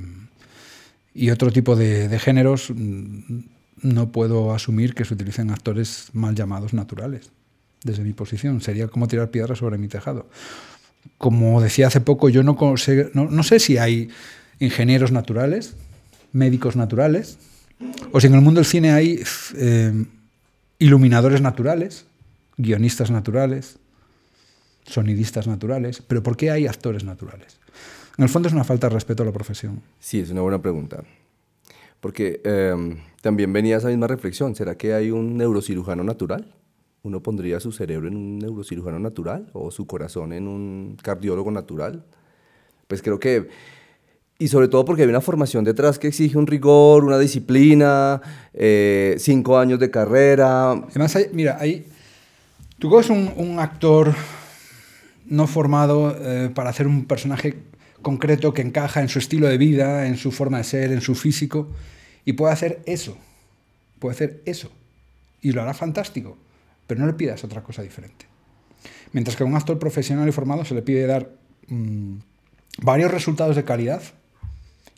otro 1.33 1.51
tipo 1.51 1.75
de, 1.75 2.19
géneros, 2.19 2.71
mm, 2.71 3.39
no 3.85 4.11
puedo 4.11 4.55
asumir 4.55 4.95
que 4.95 5.05
se 5.05 5.15
utilicen 5.15 5.51
actores 5.51 6.09
mal 6.15 6.35
llamados 6.35 6.73
naturales, 6.73 7.31
desde 7.85 8.03
mi 8.03 8.15
posición. 8.15 8.63
Sería 8.63 8.89
como 8.89 9.07
tirar 9.07 9.31
piedras 9.31 9.59
sobre 9.59 9.77
mi 9.77 9.89
tejado. 9.89 10.27
Como 11.19 11.61
decía 11.61 11.89
hace 11.89 12.01
poco, 12.01 12.31
yo 12.31 12.43
no, 12.43 12.57
sé 12.77 13.61
si 13.61 13.77
hay 13.77 14.09
ingenieros 14.59 15.13
naturales, 15.13 15.77
médicos 16.33 16.77
naturales, 16.77 17.39
o 18.11 18.21
si 18.21 18.27
en 18.27 18.35
el 18.35 18.41
mundo 18.41 18.61
del 18.61 18.67
cine 18.67 18.93
hay 18.93 19.23
eh, 19.57 20.07
iluminadores 20.79 21.43
naturales, 21.43 22.07
guionistas 22.57 23.11
naturales, 23.11 23.77
sonidistas 24.87 25.47
naturales, 25.47 26.03
pero 26.07 26.23
¿por 26.23 26.39
qué 26.39 26.51
hay 26.51 26.67
actores 26.67 27.05
naturales? 27.05 27.59
En 28.17 28.23
el 28.23 28.31
fondo 28.31 28.49
es 28.49 28.55
una 28.55 28.65
falta 28.65 28.89
de 28.89 28.95
respeto 28.95 29.23
a 29.25 29.27
la 29.27 29.33
profesión. 29.33 29.83
Sí, 30.01 30.21
es 30.21 30.31
una 30.31 30.41
buena 30.41 30.63
pregunta. 30.63 31.03
Porque 32.05 32.43
em, 32.45 32.99
también 33.23 33.51
venía 33.51 33.79
esa 33.79 33.89
misma 33.89 34.07
reflexión, 34.07 34.55
¿será 34.55 34.77
que 34.77 34.93
hay 34.93 35.11
un 35.11 35.39
neurocirujano 35.39 36.05
natural? 36.05 36.55
¿Uno 37.03 37.23
pondría 37.23 37.61
su 37.61 37.73
cerebro 37.73 38.09
en 38.09 38.15
un 38.15 38.39
neurocirujano 38.41 38.99
natural 38.99 39.49
o 39.55 39.71
su 39.71 39.87
corazón 39.87 40.35
en 40.35 40.47
un 40.47 40.99
cardiólogo 41.01 41.51
natural? 41.51 42.05
Pues 42.89 43.01
creo 43.01 43.19
que 43.19 43.49
y 44.39 44.49
sobre 44.49 44.69
todo 44.69 44.85
porque 44.85 45.05
hay 45.05 45.09
una 45.09 45.23
formación 45.23 45.65
detrás 45.65 45.99
que 45.99 46.09
exige 46.09 46.37
un 46.37 46.47
rigor, 46.47 47.07
una 47.07 47.19
disciplina, 47.19 48.21
eh, 48.53 49.15
cinco 49.17 49.57
años 49.57 49.81
de 49.81 49.91
carrera. 49.91 50.73
Además, 50.73 51.17
mira, 51.33 51.57
hay, 51.59 51.87
tú 52.79 52.95
un, 52.95 53.33
un 53.35 53.59
actor 53.61 54.13
no 55.25 55.47
formado 55.47 56.15
eh, 56.21 56.51
para 56.55 56.69
hacer 56.69 56.87
un 56.87 57.07
personaje 57.07 57.63
concreto 58.05 58.55
que 58.55 58.63
encaja 58.63 59.01
en 59.01 59.09
su 59.09 59.19
estilo 59.19 59.49
de 59.49 59.59
vida, 59.59 60.07
en 60.07 60.17
su 60.17 60.31
forma 60.31 60.59
de 60.59 60.65
ser, 60.65 60.93
en 60.93 61.01
su 61.01 61.17
físico, 61.17 61.73
y 62.25 62.35
puede 62.35 62.53
hacer 62.53 62.81
eso, 62.87 63.19
puede 63.99 64.15
hacer 64.15 64.43
eso, 64.45 64.71
y 65.43 65.51
lo 65.51 65.63
hará 65.63 65.75
fantástico, 65.75 66.39
pero 66.87 67.01
no 67.01 67.07
le 67.09 67.15
pidas 67.15 67.43
otra 67.43 67.65
cosa 67.65 67.83
diferente. 67.83 68.27
Mientras 69.13 69.37
que 69.37 69.43
a 69.43 69.47
un 69.47 69.57
actor 69.57 69.81
profesional 69.81 70.29
y 70.29 70.33
formado 70.33 70.65
se 70.65 70.77
le 70.77 70.83
pide 70.83 71.07
dar 71.07 71.33
mm, 71.67 72.19
varios 72.79 73.11
resultados 73.11 73.57
de 73.57 73.65
calidad, 73.65 74.03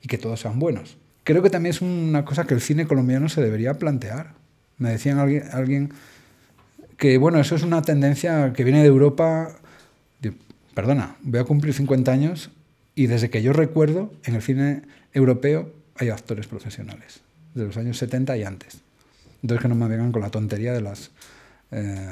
y 0.03 0.09
que 0.09 0.19
todos 0.19 0.41
sean 0.41 0.59
buenos. 0.59 0.99
Creo 1.25 1.43
que 1.43 1.51
también 1.51 1.75
es 1.75 1.81
una 1.81 2.25
cosa 2.25 2.47
que 2.47 2.55
el 2.55 2.61
cine 2.61 2.87
colombiano 2.87 3.29
se 3.29 3.43
debería 3.43 3.75
plantear. 3.75 4.35
Me 4.79 4.91
decían 4.91 5.19
alguien, 5.19 5.93
que, 6.97 7.19
bueno, 7.19 7.41
eso 7.41 7.57
es 7.57 7.63
una 7.65 7.83
tendencia 7.83 8.53
que 8.53 8.63
viene 8.63 8.83
de 8.83 8.87
Europa. 8.87 9.57
perdona, 10.75 11.17
voy 11.23 11.41
a 11.41 11.45
cumplir 11.45 11.75
50 11.75 12.13
años 12.13 12.51
y 12.97 13.07
desde 13.07 13.31
que 13.31 13.43
yo 13.43 13.53
recuerdo, 13.53 14.11
en 14.25 14.35
el 14.35 14.43
cine 14.43 14.83
europeo 15.13 15.73
hay 15.97 16.09
actores 16.09 16.49
profesionales, 16.49 17.21
de 17.55 17.67
los 17.67 17.77
años 17.77 17.99
70 17.99 18.37
y 18.39 18.43
antes. 18.43 18.79
Entonces 19.43 19.63
que 19.63 19.69
no 19.69 19.75
me 19.75 19.87
vengan 19.87 20.11
con 20.11 20.23
la 20.23 20.31
tontería 20.31 20.73
de 20.73 20.81
las... 20.81 21.13
Eh, 21.71 22.09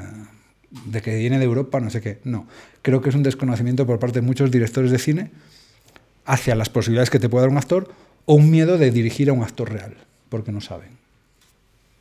de 0.85 1.01
que 1.01 1.15
viene 1.15 1.39
de 1.39 1.45
Europa, 1.45 1.79
no 1.79 1.89
sé 1.89 2.01
qué. 2.01 2.19
No, 2.23 2.47
creo 2.81 3.01
que 3.01 3.09
es 3.09 3.15
un 3.15 3.23
desconocimiento 3.23 3.85
por 3.85 3.97
parte 3.97 4.19
de 4.19 4.25
muchos 4.25 4.51
directores 4.51 4.91
de 4.91 4.99
cine 4.99 5.31
hacia 6.25 6.55
las 6.55 6.69
posibilidades 6.69 7.09
que 7.09 7.19
te 7.19 7.29
puede 7.29 7.43
dar 7.43 7.51
un 7.51 7.57
actor 7.57 7.91
o 8.25 8.35
un 8.35 8.51
miedo 8.51 8.77
de 8.77 8.91
dirigir 8.91 9.29
a 9.29 9.33
un 9.33 9.43
actor 9.43 9.71
real, 9.71 9.95
porque 10.29 10.51
no 10.51 10.61
saben. 10.61 10.89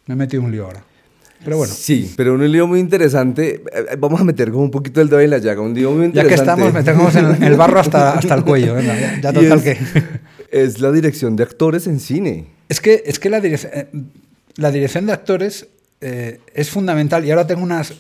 Me 0.07 0.15
he 0.15 0.17
metido 0.17 0.43
un 0.43 0.51
lío 0.51 0.67
ahora. 0.67 0.85
Pero 1.45 1.59
bueno. 1.59 1.73
Sí, 1.73 2.13
pero 2.17 2.35
un 2.35 2.51
lío 2.51 2.67
muy 2.67 2.81
interesante. 2.81 3.57
Eh, 3.57 3.87
eh, 3.91 3.97
vamos 3.99 4.21
a 4.21 4.25
meter 4.25 4.51
como 4.51 4.65
un 4.65 4.71
poquito 4.71 5.01
el 5.01 5.09
dedo 5.09 5.21
en 5.21 5.31
la 5.31 5.39
llaga. 5.39 5.61
Un 5.61 5.75
lío 5.75 5.91
muy 5.93 6.07
interesante. 6.07 6.31
Ya 6.31 6.37
que 6.37 6.51
estamos, 6.51 6.73
metemos 6.73 7.15
en 7.17 7.43
el 7.43 7.57
barro 7.57 7.81
hasta, 7.81 8.15
hasta 8.15 8.35
el 8.35 8.45
cuello. 8.45 8.81
ya, 8.81 9.21
ya 9.21 9.33
total 9.33 9.59
es, 9.59 9.63
que. 9.63 9.79
es 10.51 10.81
la 10.81 10.91
dirección 10.91 11.37
de 11.37 11.43
actores 11.43 11.87
en 11.87 12.01
cine. 12.01 12.47
Es 12.69 12.81
que, 12.81 13.03
es 13.07 13.19
que 13.19 13.31
la, 13.31 13.41
dirección, 13.41 13.73
eh, 13.75 13.89
la 14.57 14.71
dirección 14.71 15.07
de 15.07 15.13
actores 15.13 15.69
eh, 16.01 16.41
es 16.55 16.71
fundamental. 16.71 17.25
Y 17.25 17.31
ahora 17.31 17.47
tengo 17.47 17.63
unas 17.63 17.93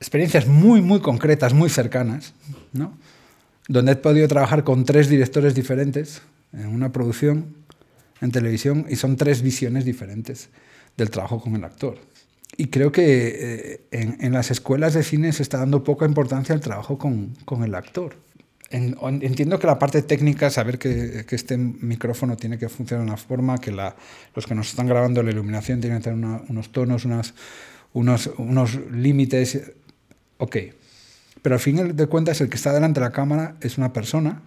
experiencias 0.00 0.46
muy, 0.46 0.80
muy 0.80 1.00
concretas, 1.00 1.52
muy 1.52 1.68
cercanas, 1.70 2.34
¿no? 2.72 2.96
donde 3.68 3.92
he 3.92 3.96
podido 3.96 4.26
trabajar 4.26 4.64
con 4.64 4.84
tres 4.84 5.08
directores 5.08 5.54
diferentes 5.54 6.22
en 6.52 6.68
una 6.68 6.90
producción 6.90 7.54
en 8.20 8.32
televisión 8.32 8.86
y 8.88 8.96
son 8.96 9.16
tres 9.16 9.42
visiones 9.42 9.84
diferentes 9.84 10.48
del 10.96 11.10
trabajo 11.10 11.40
con 11.40 11.54
el 11.54 11.64
actor. 11.64 11.98
Y 12.60 12.66
creo 12.66 12.90
que 12.90 13.86
eh, 13.92 14.16
en, 14.18 14.32
las 14.32 14.50
escuelas 14.50 14.92
de 14.92 15.04
cine 15.04 15.32
se 15.32 15.44
está 15.44 15.58
dando 15.58 15.84
poca 15.84 16.04
importancia 16.06 16.52
al 16.52 16.60
trabajo 16.60 16.98
con, 16.98 17.36
con 17.44 17.62
el 17.62 17.72
actor. 17.72 18.16
entiendo 18.68 19.60
que 19.60 19.68
la 19.68 19.78
parte 19.78 20.02
técnica, 20.02 20.50
saber 20.50 20.76
que, 20.76 21.24
que, 21.24 21.36
este 21.36 21.56
micrófono 21.56 22.36
tiene 22.36 22.58
que 22.58 22.68
funcionar 22.68 23.06
de 23.06 23.12
una 23.12 23.16
forma, 23.16 23.58
que 23.58 23.70
la, 23.70 23.94
los 24.34 24.44
que 24.44 24.56
nos 24.56 24.70
están 24.70 24.88
grabando 24.88 25.22
la 25.22 25.30
iluminación 25.30 25.80
tienen 25.80 26.00
que 26.00 26.10
tener 26.10 26.18
una, 26.18 26.42
unos 26.48 26.72
tonos, 26.72 27.04
unas, 27.04 27.32
unos, 27.92 28.28
unos 28.38 28.74
límites. 28.90 29.70
Ok, 30.38 30.56
pero 31.42 31.54
al 31.54 31.60
fin 31.60 31.96
de 31.96 32.06
cuentas, 32.08 32.40
el 32.40 32.48
que 32.48 32.56
está 32.56 32.72
delante 32.72 32.98
de 32.98 33.06
la 33.06 33.12
cámara 33.12 33.56
es 33.60 33.78
una 33.78 33.92
persona 33.92 34.42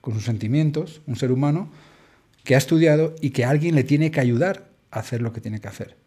con 0.00 0.14
sus 0.14 0.24
sentimientos, 0.24 1.02
un 1.06 1.16
ser 1.16 1.30
humano, 1.30 1.70
que 2.42 2.54
ha 2.54 2.58
estudiado 2.58 3.14
y 3.20 3.30
que 3.30 3.44
alguien 3.44 3.74
le 3.74 3.84
tiene 3.84 4.10
que 4.10 4.20
ayudar 4.20 4.70
a 4.90 5.00
hacer 5.00 5.20
lo 5.20 5.34
que 5.34 5.42
tiene 5.42 5.60
que 5.60 5.68
hacer. 5.68 6.03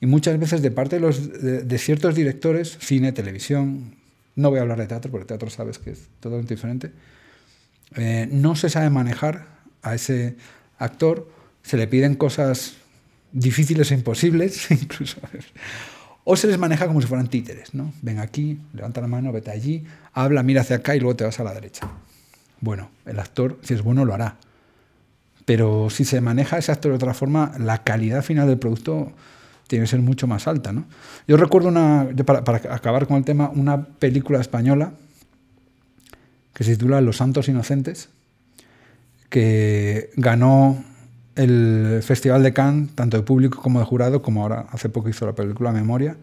Y 0.00 0.06
muchas 0.06 0.38
veces 0.38 0.62
de 0.62 0.70
parte 0.70 0.96
de, 0.96 1.00
los, 1.00 1.32
de, 1.42 1.78
ciertos 1.78 2.14
directores, 2.14 2.76
cine, 2.80 3.12
televisión, 3.12 3.94
no 4.34 4.50
voy 4.50 4.58
a 4.58 4.62
hablar 4.62 4.78
de 4.78 4.86
teatro, 4.86 5.10
porque 5.10 5.26
teatro 5.26 5.48
sabes 5.48 5.78
que 5.78 5.90
es 5.90 6.08
totalmente 6.20 6.54
diferente, 6.54 6.92
eh, 7.94 8.28
no 8.30 8.56
se 8.56 8.68
sabe 8.68 8.90
manejar 8.90 9.46
a 9.82 9.94
ese, 9.94 10.36
actor, 10.78 11.28
se 11.62 11.76
le 11.76 11.86
piden 11.86 12.14
cosas 12.14 12.74
difíciles 13.32 13.90
e 13.90 13.94
imposibles, 13.94 14.70
incluso. 14.70 15.20
O 16.24 16.36
se 16.36 16.46
les 16.46 16.58
maneja 16.58 16.86
como 16.86 17.00
si 17.00 17.06
fueran 17.06 17.28
títeres, 17.28 17.74
¿no? 17.74 17.92
Ven 18.02 18.18
aquí, 18.18 18.58
levanta 18.72 19.00
la 19.00 19.06
mano, 19.06 19.32
vete 19.32 19.50
allí, 19.50 19.84
habla, 20.12 20.42
mira 20.42 20.62
hacia 20.62 20.76
acá 20.76 20.96
y 20.96 21.00
luego 21.00 21.16
te 21.16 21.24
vas 21.24 21.38
a 21.38 21.44
la 21.44 21.54
derecha. 21.54 21.88
Bueno, 22.60 22.90
el 23.04 23.18
actor, 23.18 23.58
si 23.62 23.74
es 23.74 23.82
bueno, 23.82 24.04
lo 24.04 24.14
hará. 24.14 24.36
Pero 25.44 25.88
si 25.90 26.04
se 26.04 26.20
maneja 26.20 26.58
ese 26.58 26.72
actor 26.72 26.90
de 26.90 26.96
otra 26.96 27.14
forma, 27.14 27.52
la 27.58 27.84
calidad 27.84 28.22
final 28.22 28.48
del 28.48 28.58
producto 28.58 29.12
tiene 29.66 29.84
que 29.84 29.90
ser 29.90 30.00
mucho 30.00 30.26
más 30.26 30.46
alta. 30.46 30.72
¿no? 30.72 30.84
Yo 31.26 31.36
recuerdo 31.36 31.68
una, 31.68 32.08
para, 32.24 32.40
acabar 32.74 33.06
con 33.06 33.16
el 33.16 33.24
tema, 33.24 33.50
una 33.54 33.84
película 33.84 34.40
española 34.40 34.92
que 36.52 36.64
se 36.64 36.72
titula 36.72 37.00
Los 37.00 37.18
Santos 37.18 37.48
Inocentes, 37.48 38.08
que 39.28 40.10
ganó 40.16 40.82
el 41.34 42.00
Festival 42.02 42.42
de 42.42 42.52
Cannes, 42.52 42.94
tanto 42.94 43.18
de 43.18 43.22
público 43.22 43.60
como 43.60 43.78
de 43.78 43.84
jurado, 43.84 44.22
como 44.22 44.42
ahora 44.42 44.66
hace 44.70 44.88
poco 44.88 45.08
hizo 45.08 45.26
la 45.26 45.34
película 45.34 45.72
Memoria. 45.72 46.16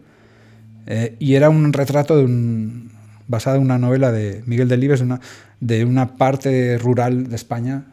Eh, 0.86 1.14
y 1.20 1.34
era 1.34 1.50
un 1.50 1.72
retrato 1.72 2.16
de 2.16 2.24
un, 2.24 2.90
basado 3.28 3.56
en 3.56 3.62
una 3.62 3.78
novela 3.78 4.10
de 4.10 4.42
Miguel 4.46 4.68
Delibes, 4.68 5.04
de 5.60 5.84
una 5.84 6.16
parte 6.16 6.78
rural 6.78 7.28
de 7.28 7.36
España. 7.36 7.84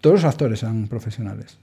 Todos 0.00 0.22
los 0.22 0.24
actores 0.24 0.62
eran 0.62 0.88
profesionales. 0.88 1.56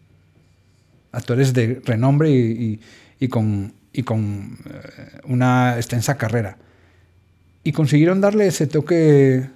Actores 1.12 1.54
de 1.54 1.82
renombre 1.86 2.30
y, 2.30 2.36
y, 2.36 2.80
y 3.20 3.28
con, 3.28 3.74
y 3.94 4.04
con 4.04 4.58
eh, 4.66 5.20
una 5.26 5.76
extensa 5.76 6.18
carrera. 6.18 6.58
Y 7.64 7.72
consiguieron 7.72 8.22
darle 8.22 8.48
ese 8.48 8.68
toque 8.68 9.50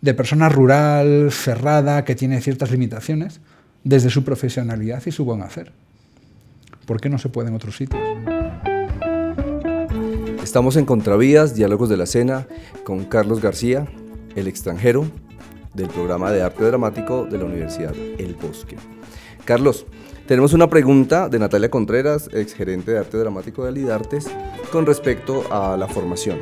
de 0.00 0.14
persona 0.14 0.48
rural, 0.48 1.30
cerrada, 1.32 2.04
que 2.04 2.14
tiene 2.14 2.40
ciertas 2.40 2.70
limitaciones, 2.70 3.40
desde 3.84 4.10
su 4.10 4.24
profesionalidad 4.24 5.02
y 5.06 5.12
su 5.12 5.24
buen 5.24 5.42
hacer. 5.42 5.72
¿Por 6.86 7.00
qué 7.00 7.08
no 7.08 7.18
se 7.18 7.28
puede 7.28 7.48
en 7.48 7.54
otros 7.54 7.76
sitios? 7.76 8.00
Estamos 10.42 10.76
en 10.76 10.84
Contravías, 10.84 11.54
Diálogos 11.54 11.88
de 11.88 11.96
la 11.96 12.06
Cena, 12.06 12.46
con 12.84 13.04
Carlos 13.04 13.40
García, 13.40 13.86
el 14.36 14.46
extranjero 14.46 15.10
del 15.74 15.88
programa 15.88 16.30
de 16.30 16.42
arte 16.42 16.64
dramático 16.64 17.26
de 17.26 17.38
la 17.38 17.44
Universidad 17.44 17.94
El 18.18 18.34
Bosque. 18.34 18.76
Carlos, 19.44 19.86
tenemos 20.26 20.52
una 20.52 20.68
pregunta 20.68 21.28
de 21.28 21.38
Natalia 21.38 21.70
Contreras, 21.70 22.28
exgerente 22.32 22.90
de 22.90 22.98
arte 22.98 23.16
dramático 23.16 23.62
de 23.62 23.68
Alidartes, 23.68 24.28
con 24.72 24.84
respecto 24.84 25.44
a 25.50 25.76
la 25.76 25.86
formación. 25.86 26.38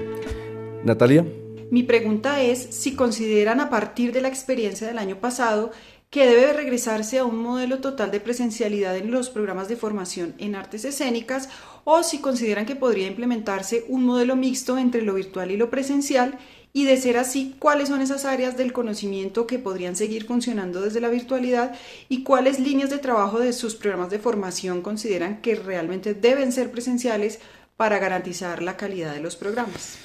Natalia. 0.84 1.24
Mi 1.70 1.82
pregunta 1.82 2.40
es 2.40 2.58
si 2.58 2.94
consideran 2.94 3.60
a 3.60 3.68
partir 3.68 4.12
de 4.12 4.22
la 4.22 4.28
experiencia 4.28 4.86
del 4.86 4.98
año 4.98 5.16
pasado 5.16 5.70
que 6.08 6.26
debe 6.26 6.52
regresarse 6.52 7.18
a 7.18 7.24
un 7.24 7.38
modelo 7.38 7.80
total 7.80 8.10
de 8.10 8.20
presencialidad 8.20 8.96
en 8.96 9.10
los 9.10 9.30
programas 9.30 9.68
de 9.68 9.76
formación 9.76 10.34
en 10.38 10.54
artes 10.54 10.84
escénicas 10.84 11.48
o 11.82 12.02
si 12.02 12.20
consideran 12.20 12.66
que 12.66 12.76
podría 12.76 13.08
implementarse 13.08 13.84
un 13.88 14.04
modelo 14.04 14.36
mixto 14.36 14.78
entre 14.78 15.02
lo 15.02 15.14
virtual 15.14 15.50
y 15.50 15.56
lo 15.56 15.70
presencial 15.70 16.38
y 16.76 16.84
de 16.84 16.96
ser 16.96 17.16
así, 17.16 17.54
cuáles 17.60 17.88
son 17.88 18.00
esas 18.00 18.24
áreas 18.24 18.56
del 18.56 18.72
conocimiento 18.72 19.46
que 19.46 19.60
podrían 19.60 19.94
seguir 19.94 20.26
funcionando 20.26 20.82
desde 20.82 21.00
la 21.00 21.08
virtualidad 21.08 21.72
y 22.08 22.24
cuáles 22.24 22.58
líneas 22.58 22.90
de 22.90 22.98
trabajo 22.98 23.38
de 23.38 23.52
sus 23.52 23.76
programas 23.76 24.10
de 24.10 24.18
formación 24.18 24.82
consideran 24.82 25.40
que 25.40 25.54
realmente 25.54 26.14
deben 26.14 26.50
ser 26.50 26.72
presenciales 26.72 27.38
para 27.76 28.00
garantizar 28.00 28.60
la 28.60 28.76
calidad 28.76 29.14
de 29.14 29.20
los 29.20 29.36
programas. 29.36 29.98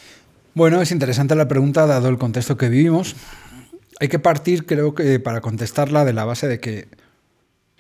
Bueno, 0.54 0.80
es 0.80 0.92
interesante 0.92 1.34
la 1.36 1.48
pregunta 1.48 1.88
dado 1.88 2.08
el 2.08 2.20
contexto 2.20 2.56
que 2.56 2.70
vivimos. 2.70 3.16
Hay 4.00 4.08
que 4.08 4.20
partir, 4.20 4.68
creo 4.68 4.94
que, 4.94 5.20
para 5.20 5.42
contestarla 5.42 6.06
de 6.06 6.14
la 6.14 6.24
base 6.24 6.48
de 6.48 6.60
que 6.60 6.88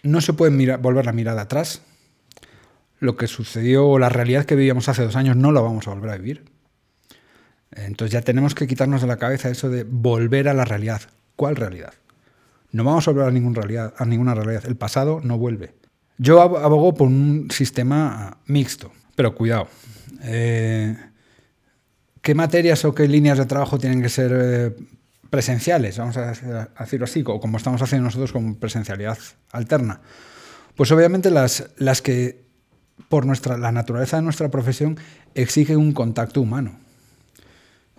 no 0.02 0.20
se 0.20 0.34
puede 0.34 0.78
volver 0.78 1.06
la 1.06 1.14
mirada 1.14 1.44
atrás. 1.44 1.84
Lo 3.00 3.18
que 3.18 3.28
sucedió 3.28 3.88
o 3.88 4.00
la 4.00 4.10
realidad 4.10 4.46
que 4.46 4.56
vivíamos 4.56 4.90
hace 4.90 5.04
dos 5.04 5.16
años 5.16 5.36
no 5.36 5.52
la 5.52 5.62
vamos 5.62 5.88
a 5.88 5.94
volver 5.94 6.10
a 6.10 6.18
vivir. 6.18 6.59
Entonces 7.72 8.12
ya 8.12 8.22
tenemos 8.22 8.56
que 8.56 8.68
quitarnos 8.68 9.02
de 9.02 9.08
la 9.08 9.18
cabeza 9.18 9.50
eso 9.50 9.70
de 9.70 9.84
volver 9.84 10.50
a 10.50 10.54
la 10.54 10.66
realidad. 10.66 11.02
¿Cuál 11.36 11.56
realidad? 11.56 11.94
No 12.72 12.84
vamos 12.84 13.08
a 13.08 13.12
volver 13.12 13.28
a, 13.28 13.32
ninguna 13.32 13.62
realidad, 13.62 13.94
a 13.98 14.06
ninguna 14.06 14.36
realidad. 14.36 14.64
El 14.66 14.76
pasado 14.76 15.22
no 15.24 15.38
vuelve. 15.38 15.74
Yo 16.18 16.42
abogo 16.42 16.94
por 16.94 17.08
un 17.08 17.50
sistema 17.52 18.38
mixto, 18.46 18.92
pero 19.16 19.34
cuidado. 19.36 19.68
Eh, 20.24 20.96
¿Qué 22.22 22.36
materias 22.36 22.84
o 22.86 22.94
qué 22.94 23.08
líneas 23.08 23.38
de 23.38 23.46
trabajo 23.46 23.80
tienen 23.80 24.02
que 24.02 24.10
ser 24.10 24.32
eh, 24.36 24.76
presenciales, 25.30 25.98
vamos 25.98 26.18
a 26.18 26.34
decirlo 26.80 27.06
así, 27.06 27.24
o 27.26 27.40
como 27.40 27.58
estamos 27.58 27.82
haciendo 27.82 28.06
nosotros 28.06 28.34
con 28.34 28.56
presencialidad 28.56 29.18
alterna? 29.52 30.02
Pues 30.76 30.92
obviamente 30.92 31.32
las, 31.32 31.70
las 31.78 32.02
que 32.02 32.44
por 33.08 33.26
nuestra, 33.26 33.58
la 33.58 33.72
naturaleza 33.72 34.18
de 34.18 34.24
nuestra 34.24 34.50
profesión 34.50 34.98
exigen 35.36 35.78
un 35.78 35.94
contacto 35.94 36.42
humano. 36.42 36.80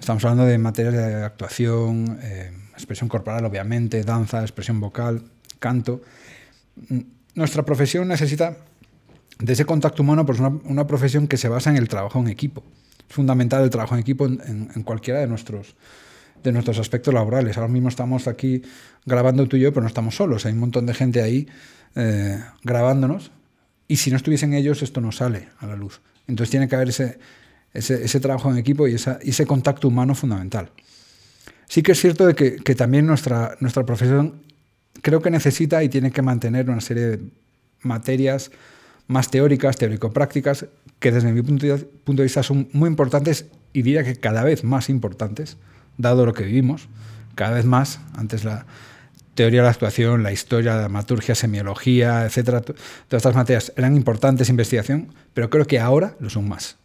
Estamos 0.00 0.24
hablando 0.24 0.46
de 0.46 0.56
materias 0.56 0.94
de 0.94 1.22
actuación, 1.22 2.18
eh, 2.22 2.50
expresión 2.72 3.06
corporal, 3.06 3.44
obviamente, 3.44 4.02
danza, 4.02 4.40
expresión 4.40 4.80
vocal, 4.80 5.22
canto. 5.58 6.00
Nuestra 7.34 7.64
profesión 7.64 8.08
necesita 8.08 8.56
de 9.38 9.52
ese 9.52 9.66
contacto 9.66 10.02
humano, 10.02 10.24
pues 10.24 10.40
una, 10.40 10.48
una 10.64 10.86
profesión 10.86 11.28
que 11.28 11.36
se 11.36 11.50
basa 11.50 11.68
en 11.68 11.76
el 11.76 11.86
trabajo 11.86 12.18
en 12.18 12.28
equipo. 12.28 12.64
Es 13.08 13.14
fundamental 13.14 13.62
el 13.62 13.68
trabajo 13.68 13.94
en 13.94 14.00
equipo 14.00 14.24
en, 14.24 14.40
en, 14.46 14.70
en 14.74 14.82
cualquiera 14.84 15.20
de 15.20 15.26
nuestros, 15.26 15.76
de 16.42 16.50
nuestros 16.50 16.78
aspectos 16.78 17.12
laborales. 17.12 17.58
Ahora 17.58 17.68
mismo 17.68 17.90
estamos 17.90 18.26
aquí 18.26 18.62
grabando 19.04 19.46
tú 19.48 19.56
y 19.56 19.60
yo, 19.60 19.72
pero 19.72 19.82
no 19.82 19.88
estamos 19.88 20.16
solos. 20.16 20.46
Hay 20.46 20.54
un 20.54 20.60
montón 20.60 20.86
de 20.86 20.94
gente 20.94 21.20
ahí 21.20 21.46
eh, 21.94 22.42
grabándonos 22.64 23.32
y 23.86 23.96
si 23.96 24.10
no 24.10 24.16
estuviesen 24.16 24.54
ellos 24.54 24.82
esto 24.82 25.02
no 25.02 25.12
sale 25.12 25.50
a 25.58 25.66
la 25.66 25.76
luz. 25.76 26.00
Entonces 26.26 26.50
tiene 26.50 26.68
que 26.68 26.76
haber 26.76 26.88
ese, 26.88 27.18
ese, 27.72 28.04
ese 28.04 28.20
trabajo 28.20 28.50
en 28.50 28.58
equipo 28.58 28.88
y, 28.88 28.94
esa, 28.94 29.18
y, 29.22 29.30
ese 29.30 29.46
contacto 29.46 29.88
humano 29.88 30.14
fundamental. 30.14 30.70
Sí 31.68 31.82
que 31.82 31.92
es 31.92 32.00
cierto 32.00 32.26
de 32.26 32.34
que, 32.34 32.56
que, 32.56 32.74
también 32.74 33.06
nuestra, 33.06 33.56
nuestra 33.60 33.84
profesión 33.86 34.42
creo 35.02 35.22
que 35.22 35.30
necesita 35.30 35.82
y 35.84 35.88
tiene 35.88 36.10
que 36.10 36.22
mantener 36.22 36.68
una 36.68 36.80
serie 36.80 37.04
de 37.04 37.20
materias 37.82 38.50
más 39.06 39.30
teóricas, 39.30 39.76
teórico-prácticas, 39.76 40.66
que 41.00 41.10
desde 41.10 41.32
mi 41.32 41.42
punto 41.42 41.66
de, 41.66 42.22
vista 42.22 42.42
son 42.42 42.68
muy 42.72 42.88
importantes 42.88 43.46
y 43.72 43.82
diría 43.82 44.04
que 44.04 44.16
cada 44.16 44.44
vez 44.44 44.62
más 44.62 44.88
importantes 44.88 45.56
dado 45.98 46.26
lo 46.26 46.32
que 46.32 46.44
vivimos, 46.44 46.88
cada 47.34 47.56
vez 47.56 47.64
más, 47.64 48.00
antes 48.16 48.44
la 48.44 48.66
teoría 49.34 49.60
de 49.60 49.64
la 49.64 49.70
actuación, 49.70 50.22
la 50.22 50.32
historia, 50.32 50.74
la 50.74 50.80
dramaturgia, 50.80 51.34
semiología, 51.34 52.24
etcétera, 52.24 52.60
todas 52.60 52.76
estas 53.10 53.34
materias 53.34 53.72
eran 53.76 53.96
importantes 53.96 54.48
investigación, 54.48 55.12
pero 55.34 55.50
creo 55.50 55.66
que 55.66 55.80
ahora 55.80 56.14
lo 56.20 56.30
son 56.30 56.48
más. 56.48 56.76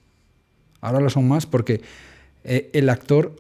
Ahora 0.86 1.00
lo 1.00 1.10
son 1.10 1.28
más 1.28 1.46
porque 1.46 1.82
eh, 2.44 2.70
el 2.74 2.90
actor, 2.90 3.36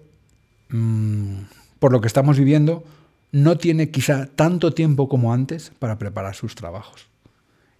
mmm, 0.69 1.41
por 1.79 1.91
lo 1.91 2.01
que 2.01 2.07
estamos 2.07 2.37
viviendo, 2.37 2.83
no 3.31 3.57
tiene 3.57 3.91
quizá 3.91 4.27
tanto 4.27 4.73
tiempo 4.73 5.09
como 5.09 5.33
antes 5.33 5.71
para 5.79 5.97
preparar 5.97 6.35
sus 6.35 6.55
trabajos. 6.55 7.07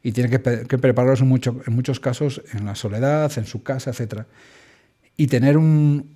Y 0.04 0.12
tiene 0.12 0.30
que, 0.30 0.40
prepararlos 0.40 1.22
en, 1.22 1.28
mucho, 1.28 1.62
en 1.66 1.74
muchos 1.74 2.00
casos 2.00 2.44
en 2.54 2.66
la 2.66 2.76
soledad, 2.76 3.32
en 3.38 3.46
su 3.46 3.64
casa, 3.64 3.90
etcétera. 3.90 4.28
Y 5.18 5.28
tener 5.28 5.58
un, 5.58 6.14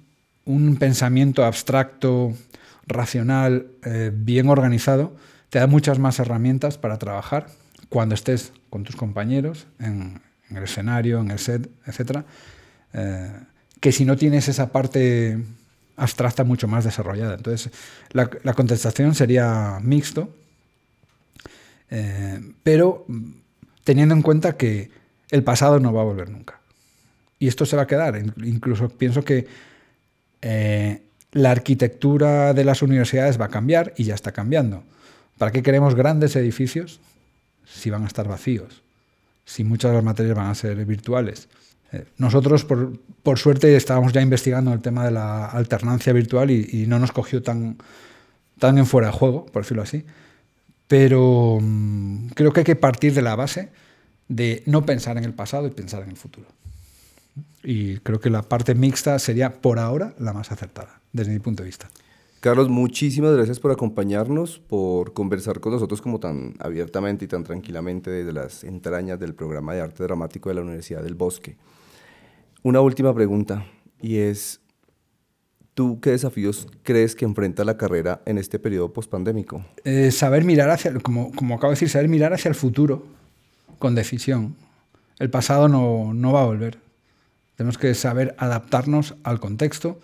pensamiento 0.77 1.43
abstracto, 1.43 2.33
racional, 2.85 3.67
eh, 3.83 4.11
bien 4.13 4.49
organizado, 4.49 5.15
te 5.49 5.57
da 5.57 5.67
muchas 5.67 5.97
más 5.97 6.19
herramientas 6.19 6.77
para 6.77 6.99
trabajar 6.99 7.47
cuando 7.87 8.13
estés 8.13 8.51
con 8.69 8.83
tus 8.83 8.95
compañeros 8.95 9.65
en, 9.79 10.21
en 10.49 10.57
el 10.57 10.63
escenario, 10.63 11.19
en 11.19 11.31
el 11.31 11.39
set, 11.39 11.69
etc. 11.85 12.23
Eh, 12.93 13.31
que 13.79 13.91
si 13.91 14.05
no 14.05 14.17
tienes 14.17 14.47
esa 14.47 14.71
parte 14.71 15.37
abstracta 15.99 16.43
mucho 16.43 16.67
más 16.67 16.85
desarrollada. 16.85 17.35
Entonces, 17.35 17.71
la, 18.11 18.53
contestación 18.53 19.15
sería 19.15 19.79
mixto, 19.81 20.33
eh, 21.89 22.39
pero 22.63 23.05
teniendo 23.83 24.15
en 24.15 24.21
cuenta 24.21 24.55
que 24.55 24.91
el 25.29 25.43
pasado 25.43 25.79
no 25.79 25.93
va 25.93 26.01
a 26.01 26.05
volver 26.05 26.29
nunca. 26.29 26.59
Y 27.37 27.47
esto 27.47 27.65
se 27.65 27.75
va 27.75 27.83
a 27.83 27.87
quedar. 27.87 28.21
Incluso 28.43 28.89
pienso 28.89 29.23
que 29.23 29.47
eh, 30.41 31.01
la 31.31 31.51
arquitectura 31.51 32.53
de 32.53 32.63
las 32.63 32.81
universidades 32.81 33.39
va 33.39 33.45
a 33.45 33.49
cambiar 33.49 33.93
y 33.97 34.05
ya 34.05 34.15
está 34.15 34.31
cambiando. 34.31 34.83
¿Para 35.37 35.51
qué 35.51 35.63
queremos 35.63 35.95
grandes 35.95 36.35
edificios 36.35 36.99
si 37.65 37.89
van 37.89 38.03
a 38.03 38.07
estar 38.07 38.27
vacíos? 38.27 38.81
Si 39.45 39.63
muchas 39.63 39.91
de 39.91 39.95
las 39.95 40.03
materias 40.03 40.35
van 40.35 40.47
a 40.47 40.55
ser 40.55 40.83
virtuales. 40.85 41.47
Nosotros, 42.17 42.65
por, 42.65 42.99
por, 43.23 43.39
suerte, 43.39 43.75
estábamos 43.75 44.13
ya 44.13 44.21
investigando 44.21 44.71
el 44.73 44.81
tema 44.81 45.05
de 45.05 45.11
la 45.11 45.47
alternancia 45.47 46.13
virtual 46.13 46.51
y, 46.51 46.67
y, 46.71 46.85
no 46.85 46.99
nos 46.99 47.11
cogió 47.11 47.41
tan, 47.41 47.77
tan 48.59 48.77
en 48.77 48.85
fuera 48.85 49.07
de 49.07 49.13
juego, 49.13 49.45
por 49.47 49.63
decirlo 49.63 49.83
así. 49.83 50.05
Pero 50.87 51.59
mmm, 51.61 52.27
creo 52.35 52.53
que 52.53 52.61
hay 52.61 52.65
que 52.65 52.75
partir 52.75 53.13
de 53.13 53.21
la 53.21 53.35
base 53.35 53.69
de 54.27 54.63
no 54.65 54.85
pensar 54.85 55.17
en 55.17 55.23
el 55.23 55.33
pasado 55.33 55.67
y 55.67 55.71
pensar 55.71 56.03
en 56.03 56.09
el 56.09 56.17
futuro. 56.17 56.47
Y 57.63 57.97
creo 57.97 58.19
que 58.19 58.29
la 58.29 58.43
parte 58.43 58.75
mixta 58.75 59.19
sería 59.19 59.61
por 59.61 59.79
ahora 59.79 60.13
la 60.19 60.33
más 60.33 60.51
acertada, 60.51 61.01
desde 61.11 61.31
mi 61.31 61.39
punto 61.39 61.63
de 61.63 61.67
vista. 61.67 61.89
Carlos, 62.39 62.69
muchísimas 62.69 63.33
gracias 63.33 63.59
por 63.59 63.71
acompañarnos, 63.71 64.59
por 64.59 65.11
conversar 65.11 65.59
con 65.59 65.73
nosotros 65.73 66.01
como 66.01 66.21
tan 66.21 66.55
abiertamente 66.59 67.25
y 67.25 67.27
tan 67.27 67.43
tranquilamente 67.43 68.09
desde 68.09 68.31
las 68.31 68.63
entrañas 68.63 69.19
del 69.19 69.35
programa 69.35 69.73
de 69.73 69.81
arte 69.81 70.03
dramático 70.03 70.47
de 70.47 70.55
la 70.55 70.61
Universidad 70.61 71.03
del 71.03 71.15
Bosque. 71.15 71.57
Una 72.63 72.81
última 72.81 73.13
pregunta 73.13 73.65
y 74.01 74.17
es, 74.17 74.61
¿tú 75.73 75.99
qué 76.01 76.11
desafíos 76.11 76.67
crees 76.83 77.15
que 77.15 77.25
enfrenta 77.25 77.63
la 77.63 77.77
carrera 77.77 78.21
en 78.25 78.37
este 78.37 78.59
periodo 78.59 78.93
pospandémico? 78.93 79.65
Eh, 79.83 80.11
saber 80.11 80.43
mirar 80.43 80.69
hacia, 80.69 80.93
como, 80.99 81.31
como 81.31 81.55
acabo 81.55 81.71
de 81.71 81.75
decir, 81.75 81.89
saber 81.89 82.09
mirar 82.09 82.33
hacia 82.33 82.49
el 82.49 82.55
futuro 82.55 83.05
con 83.77 83.95
decisión. 83.95 84.55
El 85.19 85.29
pasado 85.29 85.67
no, 85.67 86.13
no 86.13 86.33
va 86.33 86.41
a 86.41 86.45
volver. 86.45 86.79
Tenemos 87.55 87.77
que 87.77 87.93
saber 87.93 88.35
adaptarnos 88.37 89.15
al 89.23 89.39
contexto 89.39 89.99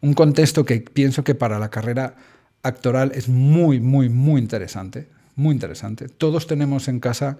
un 0.00 0.14
contexto 0.14 0.64
que 0.64 0.80
pienso 0.80 1.24
que 1.24 1.34
para 1.34 1.58
la 1.58 1.70
carrera 1.70 2.16
actoral 2.62 3.12
es 3.14 3.28
muy, 3.28 3.80
muy, 3.80 4.08
muy 4.08 4.40
interesante. 4.40 5.08
Muy 5.34 5.54
interesante. 5.54 6.08
Todos 6.08 6.46
tenemos 6.46 6.88
en 6.88 7.00
casa 7.00 7.38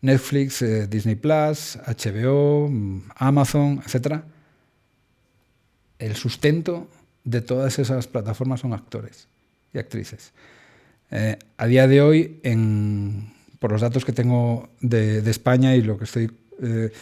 Netflix, 0.00 0.62
eh, 0.62 0.86
Disney 0.86 1.16
Plus, 1.16 1.78
HBO, 1.86 2.70
Amazon, 3.16 3.82
etc. 3.84 4.22
El 5.98 6.14
sustento 6.14 6.88
de 7.24 7.40
todas 7.40 7.78
esas 7.78 8.06
plataformas 8.06 8.60
son 8.60 8.72
actores 8.72 9.26
y 9.74 9.78
actrices. 9.78 10.32
Eh, 11.10 11.38
a 11.56 11.66
día 11.66 11.88
de 11.88 12.00
hoy, 12.00 12.40
por 13.58 13.72
los 13.72 13.80
datos 13.80 14.04
que 14.04 14.12
tengo 14.12 14.68
de, 14.80 15.18
España 15.28 15.74
y 15.74 15.82
lo 15.82 15.98
que 15.98 16.04
estoy, 16.04 16.30
eh, 16.62 16.92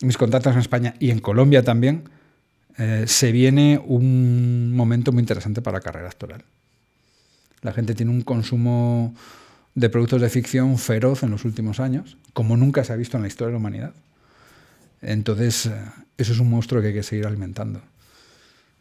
mis 0.00 0.16
contactos 0.16 0.54
en 0.54 0.60
España 0.60 0.94
y 0.98 1.10
en 1.10 1.20
Colombia 1.20 1.62
también, 1.62 2.08
se 3.06 3.30
viene 3.30 3.80
un 3.86 4.74
momento 4.74 5.12
muy 5.12 5.20
interesante 5.20 5.62
para 5.62 5.78
la 5.78 5.80
carrera 5.80 6.08
actoral. 6.08 6.42
La 7.62 7.72
gente 7.72 7.94
tiene 7.94 8.10
un 8.10 8.22
consumo 8.22 9.14
de 9.74 9.88
productos 9.88 10.20
de 10.20 10.28
ficción 10.28 10.78
feroz 10.78 11.22
en 11.22 11.30
los 11.30 11.44
últimos 11.44 11.80
años, 11.80 12.16
como 12.32 12.56
nunca 12.56 12.84
se 12.84 12.92
ha 12.92 12.96
visto 12.96 13.16
en 13.16 13.22
la 13.22 13.28
historia 13.28 13.48
de 13.48 13.52
la 13.52 13.58
humanidad. 13.58 13.94
Entonces, 15.02 15.66
eh, 15.66 15.72
eso 16.16 16.32
es 16.32 16.38
un 16.38 16.50
monstruo 16.50 16.80
que 16.80 16.88
hay 16.88 16.94
que 16.94 17.02
seguir 17.02 17.26
alimentando. 17.26 17.80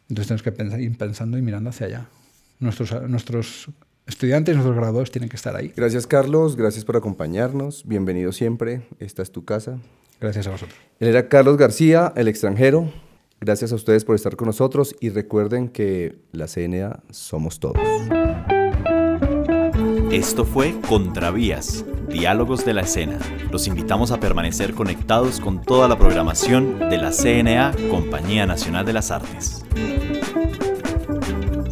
Entonces 0.10 0.28
tenemos 0.28 0.44
que 0.44 0.82
ir 0.82 0.98
pensando 0.98 1.38
y 1.38 1.42
mirando 1.42 1.70
hacia 1.70 1.88
allá. 1.88 2.06
Nuestros, 2.60 3.10
nuestros 3.10 3.70
estudiantes, 4.06 4.56
nuestros 4.56 4.76
graduados 4.76 5.12
tienen 5.12 5.30
que 5.30 5.36
estar 5.36 5.56
ahí. 5.56 5.74
Gracias 5.76 6.06
Carlos, 6.06 6.56
gracias 6.56 6.86
por 6.86 6.96
acompañarnos. 6.96 7.84
Bienvenido 7.86 8.32
siempre, 8.32 8.88
esta 9.00 9.22
es 9.22 9.32
tu 9.32 9.44
casa. 9.44 9.80
Gracias 10.22 10.48
a 10.48 10.52
vosotros. 10.52 10.78
Él 11.00 11.10
era 11.10 11.28
Carlos 11.28 11.58
García, 11.58 12.14
el 12.16 12.28
extranjero, 12.28 12.92
Gracias 13.44 13.74
a 13.74 13.76
ustedes 13.76 14.06
por 14.06 14.16
estar 14.16 14.38
con 14.38 14.46
nosotros 14.46 14.96
y 15.02 15.10
recuerden 15.10 15.68
que 15.68 16.16
la 16.32 16.48
CNA 16.48 17.04
somos 17.10 17.60
todos. 17.60 17.78
Esto 20.14 20.46
fue 20.46 20.80
Contravías, 20.88 21.84
Diálogos 22.08 22.64
de 22.64 22.76
la 22.76 22.82
Escena. 22.82 23.18
Los 23.52 23.66
invitamos 23.66 24.12
a 24.12 24.20
permanecer 24.20 24.76
conectados 24.76 25.40
con 25.40 25.60
toda 25.60 25.88
la 25.88 25.98
programación 25.98 26.78
de 26.78 27.00
la 27.00 27.12
CNA, 27.12 27.74
Compañía 27.90 28.46
Nacional 28.46 28.86
de 28.86 28.94
las 28.94 29.10
Artes. 29.10 29.66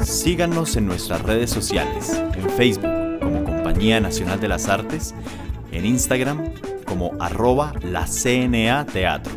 Síganos 0.03 0.75
en 0.75 0.87
nuestras 0.87 1.21
redes 1.21 1.51
sociales, 1.51 2.19
en 2.35 2.49
Facebook 2.49 3.19
como 3.19 3.43
Compañía 3.43 3.99
Nacional 3.99 4.39
de 4.39 4.47
las 4.47 4.69
Artes, 4.69 5.13
en 5.71 5.85
Instagram 5.85 6.51
como 6.85 7.11
arroba 7.19 7.73
la 7.83 8.07
CNA 8.07 8.87
Teatro 8.87 9.33